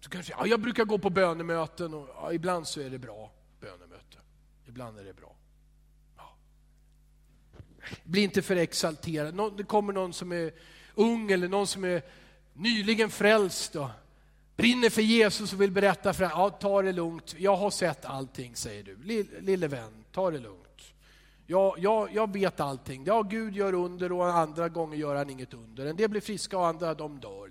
så 0.00 0.10
kanske, 0.10 0.34
ja, 0.38 0.46
jag 0.46 0.60
brukar 0.60 0.84
gå 0.84 0.98
på 0.98 1.10
bönemöten 1.10 1.94
och 1.94 2.08
ja, 2.14 2.32
ibland 2.32 2.68
så 2.68 2.80
är 2.80 2.90
det 2.90 2.98
bra 2.98 3.30
bönemöten. 3.60 4.20
Ibland 4.66 4.98
är 4.98 5.04
det 5.04 5.14
bra. 5.14 5.36
Ja. 6.16 6.36
Bli 8.04 8.20
inte 8.20 8.42
för 8.42 8.56
exalterad. 8.56 9.56
Det 9.56 9.64
kommer 9.64 9.92
någon 9.92 10.12
som 10.12 10.32
är 10.32 10.52
ung 10.94 11.30
eller 11.30 11.48
någon 11.48 11.66
som 11.66 11.84
är 11.84 12.02
nyligen 12.52 13.10
frälst 13.10 13.76
och 13.76 13.88
brinner 14.56 14.90
för 14.90 15.02
Jesus 15.02 15.52
och 15.52 15.60
vill 15.60 15.70
berätta 15.70 16.12
för 16.12 16.24
ja, 16.24 16.50
ta 16.50 16.82
det 16.82 16.92
lugnt. 16.92 17.34
Jag 17.38 17.56
har 17.56 17.70
sett 17.70 18.04
allting, 18.04 18.56
säger 18.56 18.82
du. 18.82 18.96
Lille 19.40 19.68
vän, 19.68 20.04
ta 20.12 20.30
det 20.30 20.38
lugnt. 20.38 20.64
Jag, 21.50 21.78
jag, 21.78 22.14
jag 22.14 22.32
vet 22.32 22.60
allting. 22.60 23.04
Ja, 23.06 23.22
Gud 23.22 23.56
gör 23.56 23.72
under 23.72 24.12
och 24.12 24.26
andra 24.26 24.68
gånger 24.68 24.96
gör 24.96 25.14
han 25.14 25.30
inget 25.30 25.54
under. 25.54 25.86
En 25.86 25.96
del 25.96 26.10
blir 26.10 26.20
friska 26.20 26.58
och 26.58 26.66
andra 26.66 26.94
de 26.94 27.20
dör. 27.20 27.47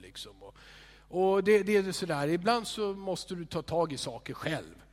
Och 1.07 1.43
det, 1.43 1.63
det 1.63 1.75
är 1.75 1.91
sådär, 1.91 2.27
ibland 2.27 2.67
så 2.67 2.93
måste 2.93 3.35
du 3.35 3.45
ta 3.45 3.61
tag 3.61 3.93
i 3.93 3.97
saker 3.97 4.33
själv. 4.33 4.83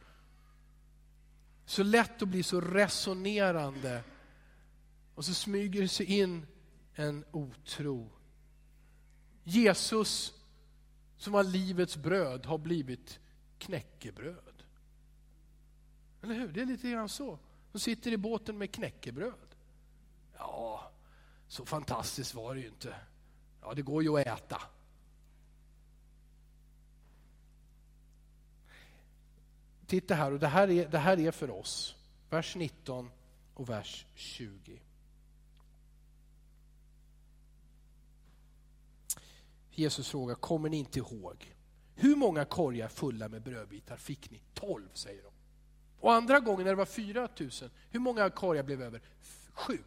Så 1.66 1.82
lätt 1.82 2.22
att 2.22 2.28
bli 2.28 2.42
så 2.42 2.60
resonerande 2.60 4.02
och 5.14 5.24
så 5.24 5.34
smyger 5.34 5.82
det 5.82 5.88
sig 5.88 6.06
in 6.06 6.46
en 6.94 7.24
otro. 7.30 8.10
Jesus 9.44 10.34
som 11.16 11.32
var 11.32 11.44
livets 11.44 11.96
bröd 11.96 12.46
har 12.46 12.58
blivit 12.58 13.20
knäckebröd. 13.58 14.62
Eller 16.22 16.34
hur? 16.34 16.48
Det 16.48 16.60
är 16.60 16.66
lite 16.66 16.90
grann 16.90 17.08
så. 17.08 17.38
De 17.72 17.78
sitter 17.78 18.12
i 18.12 18.16
båten 18.16 18.58
med 18.58 18.72
knäckebröd. 18.72 19.54
Ja, 20.38 20.92
så 21.48 21.66
fantastiskt 21.66 22.34
var 22.34 22.54
det 22.54 22.60
ju 22.60 22.66
inte. 22.66 22.94
Ja, 23.60 23.74
det 23.74 23.82
går 23.82 24.02
ju 24.02 24.18
att 24.20 24.26
äta. 24.26 24.62
Titta 29.94 30.14
här, 30.14 30.32
och 30.32 30.38
det 30.38 30.46
här 30.46 30.70
är, 30.70 30.88
det 30.88 30.98
här 30.98 31.18
är 31.18 31.30
för 31.30 31.50
oss. 31.50 31.96
Vers 32.30 32.56
19 32.56 33.10
och 33.54 33.68
vers 33.68 34.06
20. 34.14 34.80
Jesus 39.70 40.08
frågar, 40.08 40.34
kommer 40.34 40.68
ni 40.68 40.76
inte 40.76 40.98
ihåg? 40.98 41.54
Hur 41.94 42.16
många 42.16 42.44
korgar 42.44 42.88
fulla 42.88 43.28
med 43.28 43.42
brödbitar 43.42 43.96
fick 43.96 44.30
ni? 44.30 44.42
Tolv, 44.54 44.88
säger 44.94 45.22
de. 45.22 45.32
Och 46.00 46.12
andra 46.12 46.40
gången 46.40 46.64
när 46.64 46.72
det 46.72 46.76
var 46.76 46.84
4000, 46.84 47.70
hur 47.90 48.00
många 48.00 48.30
korgar 48.30 48.62
blev 48.62 48.82
över? 48.82 49.02
Sju. 49.52 49.78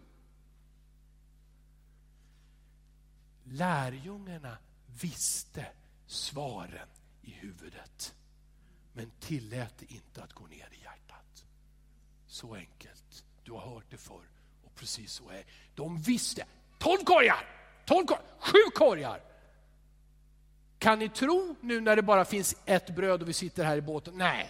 Lärjungarna 3.43 4.57
visste 5.01 5.65
svaren 6.05 6.89
i 7.21 7.31
huvudet 7.31 8.15
men 8.97 9.11
tillät 9.19 9.73
det 9.77 9.93
inte 9.93 10.23
att 10.23 10.33
gå 10.33 10.47
ner 10.47 10.69
i 10.71 10.81
hjärtat. 10.83 11.45
Så 12.27 12.55
enkelt. 12.55 13.25
Du 13.43 13.51
har 13.51 13.59
hört 13.59 13.85
det 13.89 13.97
förr 13.97 14.29
och 14.63 14.75
precis 14.75 15.11
så 15.11 15.29
är 15.29 15.45
De 15.75 16.01
visste. 16.01 16.45
Tolv 16.79 17.03
korgar! 17.03 17.49
Tolv 17.85 18.05
korgar! 18.05 18.25
Sju 18.39 18.57
korgar! 18.75 19.21
Kan 20.79 20.99
ni 20.99 21.09
tro 21.09 21.55
nu 21.61 21.81
när 21.81 21.95
det 21.95 22.01
bara 22.01 22.25
finns 22.25 22.55
ett 22.65 22.95
bröd 22.95 23.21
och 23.21 23.29
vi 23.29 23.33
sitter 23.33 23.63
här 23.63 23.77
i 23.77 23.81
båten? 23.81 24.13
Nej. 24.17 24.49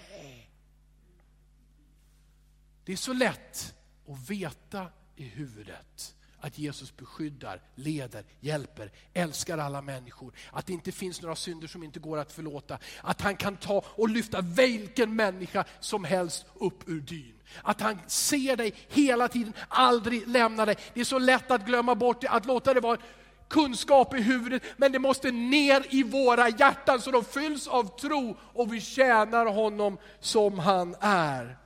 Det 2.86 2.94
är 2.94 2.98
så 2.98 3.14
lätt 3.14 3.76
att 4.08 4.30
veta 4.30 4.88
i 5.16 5.24
huvudet 5.24 6.17
att 6.42 6.58
Jesus 6.58 6.98
beskyddar, 6.98 7.62
leder, 7.76 8.24
hjälper, 8.40 8.92
älskar 9.14 9.58
alla 9.58 9.82
människor. 9.82 10.34
Att 10.52 10.66
det 10.66 10.74
inte 10.74 10.92
finns 10.92 11.22
några 11.22 11.36
synder 11.36 11.68
som 11.68 11.84
inte 11.84 12.00
går 12.00 12.18
att 12.18 12.32
förlåta. 12.32 12.78
Att 13.02 13.22
han 13.22 13.36
kan 13.36 13.58
ta 13.58 13.84
och 13.88 14.10
lyfta 14.10 14.42
vilken 14.42 15.16
människa 15.16 15.66
som 15.80 16.04
helst 16.04 16.46
upp 16.54 16.90
ur 16.90 17.02
dyn. 17.02 17.34
Att 17.62 17.82
han 17.82 18.00
ser 18.08 18.56
dig 18.56 18.74
hela 18.90 19.28
tiden, 19.28 19.54
aldrig 19.68 20.28
lämnar 20.28 20.66
dig. 20.66 20.76
Det 20.94 21.00
är 21.00 21.06
så 21.06 21.20
lätt 21.20 21.52
att 21.52 21.66
glömma 21.66 21.96
bort 21.96 22.22
det, 22.22 22.30
att 22.30 22.46
låta 22.46 22.74
det 22.74 22.80
vara 22.80 22.98
kunskap 23.48 24.14
i 24.14 24.22
huvudet, 24.22 24.64
men 24.78 24.92
det 24.92 25.00
måste 25.00 25.32
ner 25.32 25.86
i 25.90 26.04
våra 26.04 26.50
hjärtan 26.50 27.02
så 27.02 27.12
de 27.12 27.24
fylls 27.24 27.68
av 27.68 28.00
tro 28.00 28.38
och 28.54 28.74
vi 28.74 28.82
tjänar 28.82 29.46
honom 29.46 29.98
som 30.20 30.60
han 30.60 30.96
är. 31.00 31.58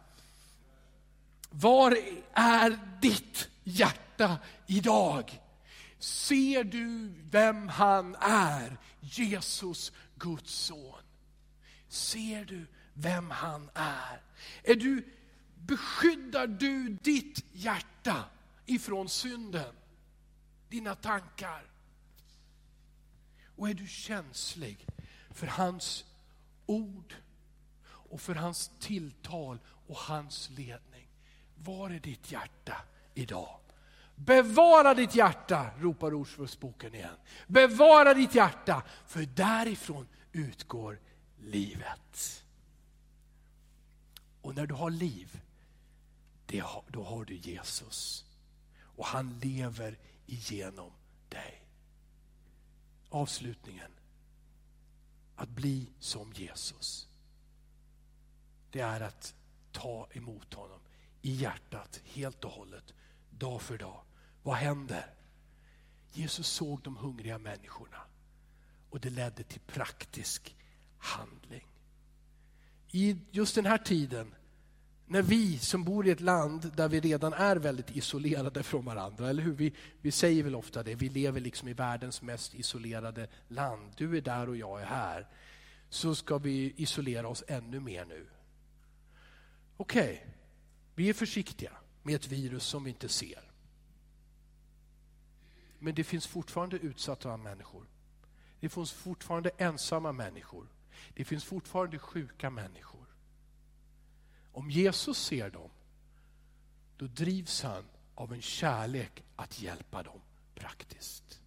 Var 1.49 1.97
är 2.33 2.79
ditt 3.01 3.50
hjärta 3.63 4.39
idag? 4.67 5.41
Ser 5.99 6.63
du 6.63 7.13
vem 7.29 7.67
han 7.67 8.15
är? 8.21 8.77
Jesus, 8.99 9.91
Guds 10.15 10.51
son. 10.51 11.03
Ser 11.87 12.45
du 12.45 12.67
vem 12.93 13.31
han 13.31 13.69
är? 13.73 14.21
Är 14.63 14.75
du, 14.75 15.13
beskyddar 15.55 16.47
du 16.47 16.89
ditt 16.89 17.45
hjärta 17.51 18.23
ifrån 18.65 19.09
synden? 19.09 19.75
Dina 20.69 20.95
tankar? 20.95 21.63
Och 23.55 23.69
är 23.69 23.73
du 23.73 23.87
känslig 23.87 24.87
för 25.29 25.47
hans 25.47 26.05
ord 26.65 27.15
och 27.83 28.21
för 28.21 28.35
hans 28.35 28.71
tilltal 28.79 29.59
och 29.87 29.97
hans 29.97 30.49
ledning? 30.49 31.07
Var 31.55 31.89
är 31.89 31.99
ditt 31.99 32.31
hjärta 32.31 32.85
idag? 33.13 33.59
Bevara 34.15 34.93
ditt 34.93 35.15
hjärta, 35.15 35.71
ropar 35.79 36.13
Ordspråksboken 36.13 36.95
igen. 36.95 37.15
Bevara 37.47 38.13
ditt 38.13 38.35
hjärta, 38.35 38.83
för 39.07 39.25
därifrån 39.25 40.07
utgår 40.31 40.99
livet. 41.39 42.43
Och 44.41 44.55
när 44.55 44.67
du 44.67 44.73
har 44.73 44.89
liv, 44.89 45.41
då 46.87 47.03
har 47.03 47.25
du 47.25 47.35
Jesus. 47.35 48.25
Och 48.81 49.05
han 49.05 49.39
lever 49.39 49.97
igenom 50.25 50.91
dig. 51.29 51.63
Avslutningen. 53.09 53.91
Att 55.35 55.49
bli 55.49 55.93
som 55.99 56.33
Jesus. 56.33 57.07
Det 58.71 58.79
är 58.79 59.01
att 59.01 59.33
ta 59.71 60.07
emot 60.11 60.53
honom 60.53 60.79
i 61.21 61.31
hjärtat 61.31 62.01
helt 62.05 62.43
och 62.43 62.51
hållet, 62.51 62.93
dag 63.41 63.61
för 63.61 63.77
dag. 63.77 64.01
Vad 64.43 64.55
händer? 64.55 65.05
Jesus 66.13 66.47
såg 66.47 66.81
de 66.81 66.97
hungriga 66.97 67.37
människorna 67.37 67.97
och 68.89 68.99
det 68.99 69.09
ledde 69.09 69.43
till 69.43 69.61
praktisk 69.61 70.55
handling. 70.97 71.67
I 72.91 73.17
just 73.31 73.55
den 73.55 73.65
här 73.65 73.77
tiden, 73.77 74.35
när 75.05 75.21
vi 75.21 75.59
som 75.59 75.83
bor 75.83 76.07
i 76.07 76.11
ett 76.11 76.21
land 76.21 76.71
där 76.75 76.89
vi 76.89 76.99
redan 76.99 77.33
är 77.33 77.55
väldigt 77.55 77.91
isolerade 77.91 78.63
från 78.63 78.85
varandra, 78.85 79.29
eller 79.29 79.43
hur? 79.43 79.53
Vi, 79.53 79.73
vi 80.01 80.11
säger 80.11 80.43
väl 80.43 80.55
ofta 80.55 80.83
det, 80.83 80.95
vi 80.95 81.09
lever 81.09 81.39
liksom 81.39 81.67
i 81.67 81.73
världens 81.73 82.21
mest 82.21 82.53
isolerade 82.53 83.27
land. 83.47 83.93
Du 83.97 84.17
är 84.17 84.21
där 84.21 84.49
och 84.49 84.57
jag 84.57 84.81
är 84.81 84.85
här. 84.85 85.27
Så 85.89 86.15
ska 86.15 86.37
vi 86.37 86.73
isolera 86.77 87.27
oss 87.27 87.43
ännu 87.47 87.79
mer 87.79 88.05
nu. 88.05 88.27
Okej, 89.77 90.13
okay. 90.13 90.33
vi 90.95 91.09
är 91.09 91.13
försiktiga 91.13 91.71
med 92.03 92.15
ett 92.15 92.27
virus 92.27 92.63
som 92.63 92.83
vi 92.83 92.89
inte 92.89 93.09
ser. 93.09 93.51
Men 95.79 95.95
det 95.95 96.03
finns 96.03 96.27
fortfarande 96.27 96.77
utsatta 96.77 97.37
människor. 97.37 97.85
Det 98.59 98.69
finns 98.69 98.91
fortfarande 98.91 99.51
ensamma 99.57 100.11
människor. 100.11 100.67
Det 101.13 101.25
finns 101.25 101.43
fortfarande 101.43 101.99
sjuka 101.99 102.49
människor. 102.49 103.05
Om 104.51 104.71
Jesus 104.71 105.17
ser 105.17 105.49
dem, 105.49 105.69
då 106.97 107.07
drivs 107.07 107.63
han 107.63 107.83
av 108.15 108.33
en 108.33 108.41
kärlek 108.41 109.23
att 109.35 109.61
hjälpa 109.61 110.03
dem 110.03 110.21
praktiskt. 110.55 111.41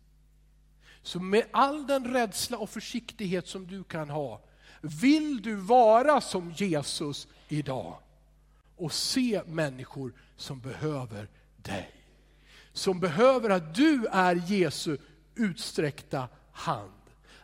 Så 1.03 1.21
med 1.21 1.47
all 1.51 1.87
den 1.87 2.13
rädsla 2.13 2.59
och 2.59 2.71
försiktighet 2.71 3.47
som 3.47 3.67
du 3.67 3.85
kan 3.85 4.11
ha, 4.11 4.45
vill 4.81 5.43
du 5.43 5.55
vara 5.55 6.21
som 6.21 6.53
Jesus 6.53 7.29
idag 7.49 7.99
och 8.77 8.93
se 8.93 9.43
människor 9.47 10.15
som 10.37 10.61
behöver 10.61 11.29
dig 11.57 12.05
som 12.75 13.01
behöver 13.01 13.51
att 13.51 13.75
du 13.75 14.07
är 14.07 14.35
Jesu 14.35 14.99
utsträckta 15.35 16.29
hand. 16.53 16.93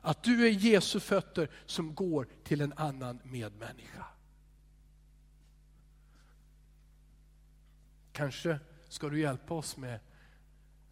Att 0.01 0.22
du 0.22 0.47
är 0.47 0.51
Jesu 0.51 1.01
fötter 1.01 1.51
som 1.66 1.95
går 1.95 2.26
till 2.45 2.61
en 2.61 2.72
annan 2.76 3.20
medmänniska. 3.24 4.05
Kanske 8.12 8.59
ska 8.88 9.09
du 9.09 9.20
hjälpa 9.20 9.55
oss 9.55 9.76
med 9.76 10.01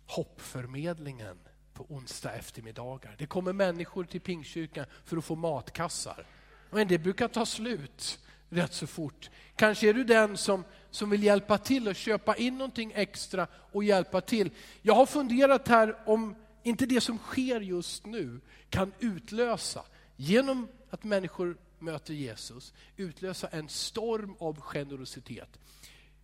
hoppförmedlingen 0.07 1.39
på 1.75 1.87
onsdag 1.89 2.33
eftermiddagar. 2.33 3.15
Det 3.19 3.27
kommer 3.27 3.53
människor 3.53 4.05
till 4.05 4.21
Pingkyrkan 4.21 4.87
för 5.05 5.17
att 5.17 5.25
få 5.25 5.37
matkassar. 5.37 6.27
Men 6.71 6.89
det 6.89 6.99
brukar 6.99 7.29
ta 7.29 7.47
slut 7.47 8.19
rätt 8.49 8.73
så 8.73 8.87
fort. 8.87 9.31
Kanske 9.57 9.89
är 9.89 9.95
du 9.95 10.05
den 10.05 10.37
som, 10.37 10.65
som 10.91 11.11
vill 11.11 11.23
hjälpa 11.23 11.59
till 11.59 11.89
och 11.89 11.95
köpa 11.95 12.37
in 12.37 12.59
någonting 12.59 12.93
extra 12.95 13.47
och 13.73 13.85
hjälpa 13.85 14.21
till. 14.21 14.51
Jag 14.83 14.95
har 14.95 15.07
funderat 15.07 15.69
här 15.69 15.97
om 16.07 16.35
inte 16.63 16.87
det 16.87 17.01
som 17.01 17.19
sker 17.19 17.61
just 17.61 18.07
nu 18.07 18.41
kan 18.71 18.93
utlösa, 18.99 19.83
genom 20.17 20.69
att 20.91 21.05
människor 21.05 21.57
möter 21.79 22.15
Jesus, 22.15 22.73
utlösa 22.97 23.49
en 23.49 23.69
storm 23.69 24.37
av 24.39 24.61
generositet. 24.61 25.59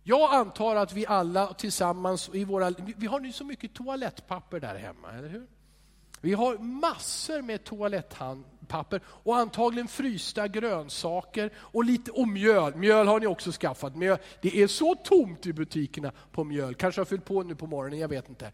Jag 0.03 0.33
antar 0.33 0.75
att 0.75 0.93
vi 0.93 1.05
alla 1.05 1.53
tillsammans 1.53 2.29
i 2.33 2.43
våra... 2.43 2.69
Vi 2.97 3.07
har 3.07 3.19
nu 3.19 3.31
så 3.31 3.43
mycket 3.43 3.73
toalettpapper 3.73 4.59
där 4.59 4.75
hemma, 4.75 5.11
eller 5.11 5.29
hur? 5.29 5.47
Vi 6.21 6.33
har 6.33 6.57
massor 6.57 7.41
med 7.41 7.63
toalettpapper 7.63 9.01
och 9.07 9.37
antagligen 9.37 9.87
frysta 9.87 10.47
grönsaker 10.47 11.51
och 11.57 11.83
lite 11.83 12.11
och 12.11 12.27
mjöl. 12.27 12.75
Mjöl 12.75 13.07
har 13.07 13.19
ni 13.19 13.27
också 13.27 13.51
skaffat. 13.51 13.95
Mjöl. 13.95 14.17
Det 14.41 14.61
är 14.61 14.67
så 14.67 14.95
tomt 14.95 15.45
i 15.45 15.53
butikerna 15.53 16.11
på 16.31 16.43
mjöl. 16.43 16.75
Kanske 16.75 17.01
har 17.01 17.05
fyllt 17.05 17.25
på 17.25 17.43
nu 17.43 17.55
på 17.55 17.67
morgonen, 17.67 17.99
jag 17.99 18.07
vet 18.07 18.29
inte. 18.29 18.51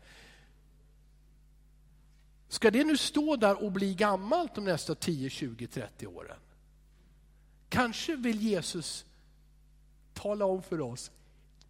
Ska 2.47 2.72
det 2.72 2.84
nu 2.84 2.97
stå 2.97 3.36
där 3.36 3.64
och 3.64 3.72
bli 3.72 3.93
gammalt 3.93 4.55
de 4.55 4.64
nästa 4.64 4.95
10, 4.95 5.30
20, 5.30 5.68
30 5.68 6.07
åren? 6.07 6.38
Kanske 7.70 8.16
vill 8.16 8.41
Jesus 8.41 9.05
tala 10.14 10.45
om 10.45 10.64
för 10.64 10.82
oss, 10.82 11.12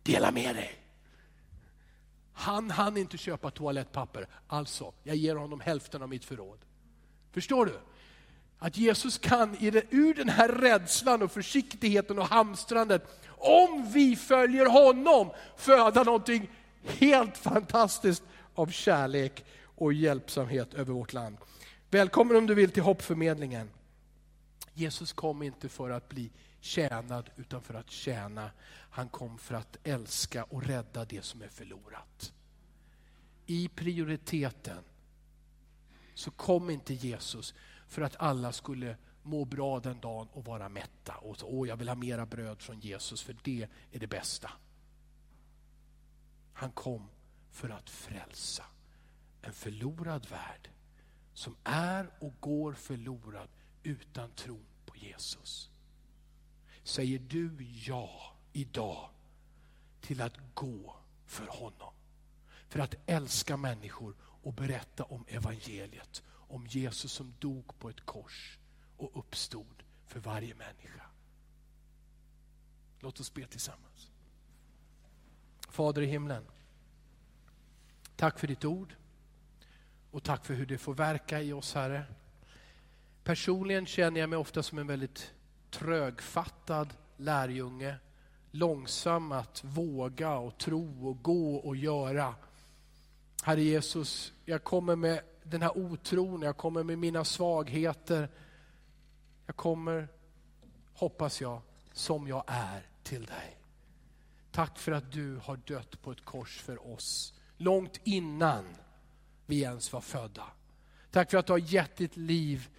dela 0.04 0.32
med 0.32 0.56
dig. 0.56 0.81
Han 2.34 2.72
hann 2.72 2.98
inte 2.98 3.18
köpa 3.18 3.52
toalettpapper, 3.52 4.28
alltså, 4.48 4.94
jag 5.04 5.16
ger 5.16 5.36
honom 5.36 5.60
hälften 5.60 6.02
av 6.02 6.10
mitt 6.10 6.26
förråd. 6.26 6.60
Förstår 7.32 7.66
du? 7.66 7.80
Att 8.60 8.78
Jesus 8.78 9.18
kan 9.18 9.58
ur 9.60 10.14
den 10.14 10.30
här 10.30 10.50
rädslan 10.50 11.22
och 11.22 11.32
försiktigheten 11.32 12.20
och 12.20 12.28
hamstrandet, 12.28 13.22
om 13.38 13.92
vi 13.94 14.16
följer 14.16 14.66
honom, 14.66 15.32
föda 15.58 16.04
någonting 16.04 16.50
helt 16.84 17.38
fantastiskt 17.38 18.24
av 18.56 18.68
kärlek 18.68 19.46
och 19.64 19.94
hjälpsamhet 19.94 20.74
över 20.74 20.94
vårt 20.94 21.14
land. 21.14 21.38
Välkommen 21.90 22.38
om 22.38 22.48
du 22.48 22.54
vill 22.54 22.72
till 22.72 22.84
hoppförmedlingen. 22.84 23.70
Jesus 24.74 25.14
kom 25.14 25.44
inte 25.44 25.70
för 25.70 25.90
att 25.90 26.10
bli 26.10 26.32
tjänad 26.62 27.30
utan 27.36 27.62
för 27.62 27.74
att 27.74 27.90
tjäna. 27.90 28.52
Han 28.90 29.10
kom 29.10 29.38
för 29.38 29.56
att 29.56 29.78
älska 29.84 30.44
och 30.44 30.64
rädda 30.64 31.06
det 31.06 31.22
som 31.22 31.42
är 31.42 31.48
förlorat. 31.48 32.34
I 33.46 33.68
prioriteten 33.68 34.84
så 36.14 36.32
kom 36.32 36.70
inte 36.70 36.94
Jesus 36.94 37.54
för 37.88 38.02
att 38.02 38.16
alla 38.16 38.52
skulle 38.52 38.98
må 39.24 39.46
bra 39.46 39.80
den 39.80 40.00
dagen 40.00 40.28
och 40.32 40.46
vara 40.46 40.70
mätta. 40.70 41.18
Och 41.18 41.38
så, 41.38 41.48
åh, 41.48 41.68
jag 41.68 41.78
vill 41.78 41.90
ha 41.90 41.96
mera 41.96 42.26
bröd 42.26 42.62
från 42.62 42.80
Jesus 42.80 43.22
för 43.22 43.36
det 43.44 43.68
är 43.92 44.00
det 44.00 44.08
bästa. 44.08 44.52
Han 46.54 46.72
kom 46.72 47.08
för 47.50 47.70
att 47.70 47.90
frälsa 47.90 48.66
en 49.42 49.54
förlorad 49.54 50.30
värld 50.30 50.70
som 51.34 51.56
är 51.64 52.12
och 52.20 52.34
går 52.40 52.74
förlorad 52.74 53.50
utan 53.84 54.32
tron 54.32 54.66
på 54.86 54.96
Jesus. 54.96 55.71
Säger 56.84 57.20
du 57.20 57.58
ja 57.86 58.36
idag 58.54 59.10
till 60.02 60.22
att 60.22 60.38
gå 60.54 60.96
för 61.26 61.48
honom? 61.48 61.94
För 62.68 62.80
att 62.80 62.96
älska 63.06 63.58
människor 63.58 64.16
och 64.22 64.54
berätta 64.54 65.04
om 65.04 65.26
evangeliet. 65.28 66.24
Om 66.28 66.68
Jesus 66.68 67.12
som 67.12 67.34
dog 67.40 67.80
på 67.80 67.90
ett 67.90 68.06
kors 68.06 68.60
och 68.98 69.20
uppstod 69.20 69.84
för 70.08 70.20
varje 70.20 70.56
människa. 70.56 71.06
Låt 73.00 73.20
oss 73.20 73.34
be 73.34 73.48
tillsammans. 73.48 74.12
Fader 75.70 76.02
i 76.02 76.06
himlen. 76.06 76.44
Tack 78.16 78.40
för 78.40 78.48
ditt 78.48 78.66
ord. 78.66 78.96
Och 80.12 80.24
tack 80.24 80.46
för 80.46 80.54
hur 80.54 80.66
det 80.66 80.78
får 80.78 80.94
verka 80.94 81.42
i 81.42 81.54
oss, 81.54 81.74
Herre. 81.74 82.06
Personligen 83.24 83.86
känner 83.86 84.20
jag 84.20 84.30
mig 84.30 84.40
ofta 84.40 84.64
som 84.64 84.78
en 84.78 84.88
väldigt 84.88 85.34
trögfattad 85.72 86.94
lärjunge. 87.18 87.96
Långsam 88.52 89.32
att 89.32 89.64
våga 89.64 90.34
och 90.34 90.58
tro 90.58 91.10
och 91.10 91.24
gå 91.24 91.56
och 91.56 91.76
göra. 91.76 92.36
Herre 93.44 93.62
Jesus, 93.62 94.34
jag 94.46 94.64
kommer 94.64 94.96
med 94.96 95.22
den 95.44 95.62
här 95.62 95.78
otron, 95.78 96.42
jag 96.42 96.58
kommer 96.58 96.84
med 96.84 97.00
mina 97.00 97.26
svagheter. 97.26 98.30
Jag 99.46 99.56
kommer, 99.56 100.08
hoppas 100.94 101.42
jag, 101.42 101.62
som 101.94 102.28
jag 102.28 102.44
är 102.48 102.86
till 103.04 103.26
dig. 103.26 103.58
Tack 104.52 104.80
för 104.80 104.92
att 104.92 105.12
du 105.12 105.40
har 105.44 105.58
dött 105.58 106.02
på 106.02 106.12
ett 106.12 106.26
kors 106.26 106.62
för 106.62 106.94
oss, 106.94 107.34
långt 107.58 108.00
innan 108.04 108.66
vi 109.46 109.62
ens 109.62 109.94
var 109.94 110.02
födda. 110.02 110.48
Tack 111.12 111.32
för 111.32 111.38
att 111.38 111.46
du 111.46 111.54
har 111.54 111.74
gett 111.74 111.96
ditt 111.96 112.18
liv 112.18 112.70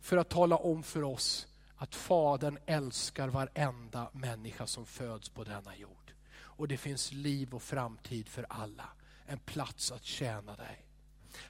för 0.00 0.16
att 0.16 0.28
tala 0.28 0.56
om 0.56 0.82
för 0.82 1.02
oss 1.02 1.46
att 1.82 1.94
Fadern 1.94 2.58
älskar 2.66 3.28
varenda 3.28 4.10
människa 4.12 4.66
som 4.66 4.86
föds 4.86 5.28
på 5.28 5.44
denna 5.44 5.76
jord. 5.76 6.12
Och 6.34 6.68
det 6.68 6.76
finns 6.76 7.12
liv 7.12 7.54
och 7.54 7.62
framtid 7.62 8.28
för 8.28 8.46
alla. 8.48 8.88
En 9.26 9.38
plats 9.38 9.92
att 9.92 10.04
tjäna 10.04 10.56
dig. 10.56 10.84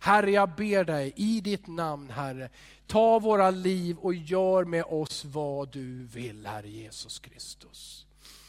Herre, 0.01 0.31
jag 0.31 0.55
ber 0.55 0.85
dig 0.85 1.13
i 1.17 1.41
ditt 1.41 1.67
namn, 1.67 2.11
Herre, 2.11 2.51
ta 2.87 3.19
våra 3.19 3.51
liv 3.51 3.99
och 3.99 4.15
gör 4.15 4.65
med 4.65 4.85
oss 4.85 5.25
vad 5.25 5.73
du 5.73 6.05
vill, 6.05 6.47
Herre 6.47 6.69
Jesus 6.69 7.19
Kristus. 7.19 8.07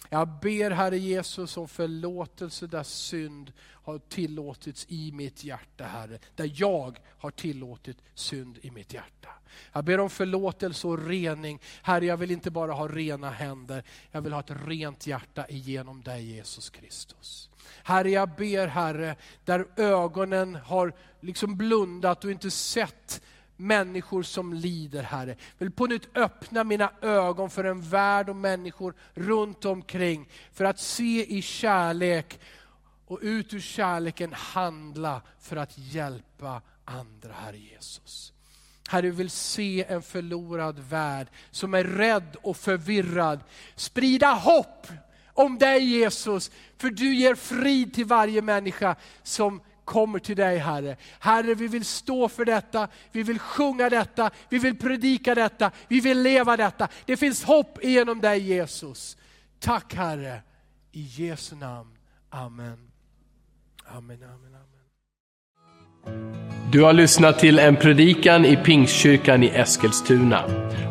Jag 0.10 0.28
ber 0.42 0.72
Herre 0.72 0.98
Jesus 0.98 1.58
om 1.58 1.68
förlåtelse 1.68 2.68
där 2.68 2.84
synd 2.84 3.52
har 3.60 4.00
tillåtits 4.00 4.86
i 4.90 5.12
mitt 5.12 5.44
hjärta, 5.44 5.84
Herre. 5.84 6.20
Där 6.36 6.52
jag 6.56 7.00
har 7.18 7.32
tillåtit 7.32 7.98
synd 8.14 8.60
i 8.62 8.72
mitt 8.72 8.94
hjärta. 8.94 9.30
Jag 9.74 9.86
ber 9.86 10.00
om 10.00 10.10
förlåtelse 10.10 10.88
och 10.88 11.08
rening. 11.08 11.62
Herre, 11.82 12.06
jag 12.06 12.18
vill 12.18 12.32
inte 12.32 12.52
bara 12.52 12.72
ha 12.74 12.88
rena 12.88 13.30
händer, 13.30 13.84
jag 14.12 14.22
vill 14.22 14.34
ha 14.34 14.40
ett 14.40 14.58
rent 14.66 15.08
hjärta 15.08 15.48
igenom 15.48 16.02
dig 16.02 16.26
Jesus 16.26 16.70
Kristus. 16.70 17.50
Herre, 17.84 18.10
jag 18.10 18.30
ber 18.30 18.68
Herre, 18.68 19.16
där 19.46 19.68
ögonen 19.76 20.56
har 20.56 20.94
liksom 21.20 21.58
blundat 21.58 22.26
och 22.26 22.32
inte 22.32 22.52
sett 22.52 23.22
människor 23.58 24.24
som 24.24 24.54
lider, 24.54 25.04
Herre. 25.04 25.36
Jag 25.58 25.66
vill 25.66 25.72
på 25.72 25.86
nytt 25.86 26.18
öppna 26.18 26.64
mina 26.64 26.92
ögon 27.02 27.50
för 27.50 27.64
en 27.64 27.82
värld 27.82 28.30
och 28.30 28.36
människor 28.36 28.94
runt 29.14 29.66
omkring, 29.66 30.30
för 30.52 30.66
att 30.66 30.80
se 30.80 31.38
i 31.38 31.42
kärlek 31.42 32.40
och 33.08 33.20
ut 33.22 33.54
ur 33.54 33.60
kärleken 33.60 34.34
handla 34.34 35.22
för 35.40 35.56
att 35.56 35.78
hjälpa 35.78 36.62
andra, 36.86 37.34
Herre 37.34 37.58
Jesus. 37.58 38.34
Herre, 38.90 39.02
vi 39.02 39.10
vill 39.10 39.30
se 39.30 39.86
en 39.88 40.02
förlorad 40.02 40.80
värld 40.80 41.28
som 41.52 41.74
är 41.74 41.84
rädd 41.84 42.36
och 42.42 42.58
förvirrad. 42.58 43.40
Sprida 43.76 44.34
hopp 44.34 44.88
om 45.34 45.58
dig 45.58 45.84
Jesus, 45.84 46.52
för 46.78 46.90
du 46.90 47.16
ger 47.16 47.36
frid 47.36 47.94
till 47.94 48.06
varje 48.06 48.42
människa 48.42 48.96
som 49.24 49.62
kommer 49.86 50.20
till 50.20 50.36
dig 50.36 50.58
Herre. 50.58 50.96
Herre, 51.20 51.56
vi 51.56 51.68
vill 51.68 51.86
stå 51.86 52.30
för 52.30 52.46
detta, 52.46 52.88
vi 53.12 53.24
vill 53.24 53.40
sjunga 53.40 53.90
detta, 53.90 54.30
vi 54.50 54.58
vill 54.58 54.78
predika 54.78 55.36
detta, 55.36 55.72
vi 55.88 56.00
vill 56.00 56.22
leva 56.22 56.58
detta. 56.58 56.88
Det 57.06 57.18
finns 57.18 57.44
hopp 57.44 57.80
genom 57.84 58.22
dig 58.22 58.40
Jesus. 58.40 59.18
Tack 59.60 59.94
Herre, 59.94 60.42
i 60.92 61.02
Jesu 61.02 61.56
namn. 61.56 61.90
Amen. 62.30 62.78
Amen, 63.86 64.18
amen, 64.24 64.56
amen. 64.56 64.74
Du 66.72 66.84
har 66.84 66.94
lyssnat 66.94 67.40
till 67.40 67.60
en 67.60 67.76
predikan 67.76 68.46
i 68.46 68.56
Pingstkyrkan 68.56 69.44
i 69.44 69.48
Eskilstuna. 69.48 70.44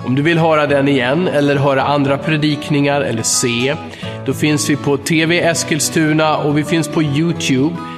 Om 0.07 0.15
du 0.15 0.23
vill 0.23 0.39
höra 0.39 0.67
den 0.67 0.89
igen 0.89 1.29
eller 1.29 1.57
höra 1.57 1.83
andra 1.83 2.19
predikningar 2.19 3.01
eller 3.01 3.23
se, 3.23 3.77
då 4.27 4.35
finns 4.35 4.71
vi 4.71 4.77
på 4.77 4.97
TV 4.97 5.41
Eskilstuna 5.41 6.37
och 6.37 6.59
vi 6.59 6.65
finns 6.65 6.89
på 6.89 7.03
Youtube 7.03 7.77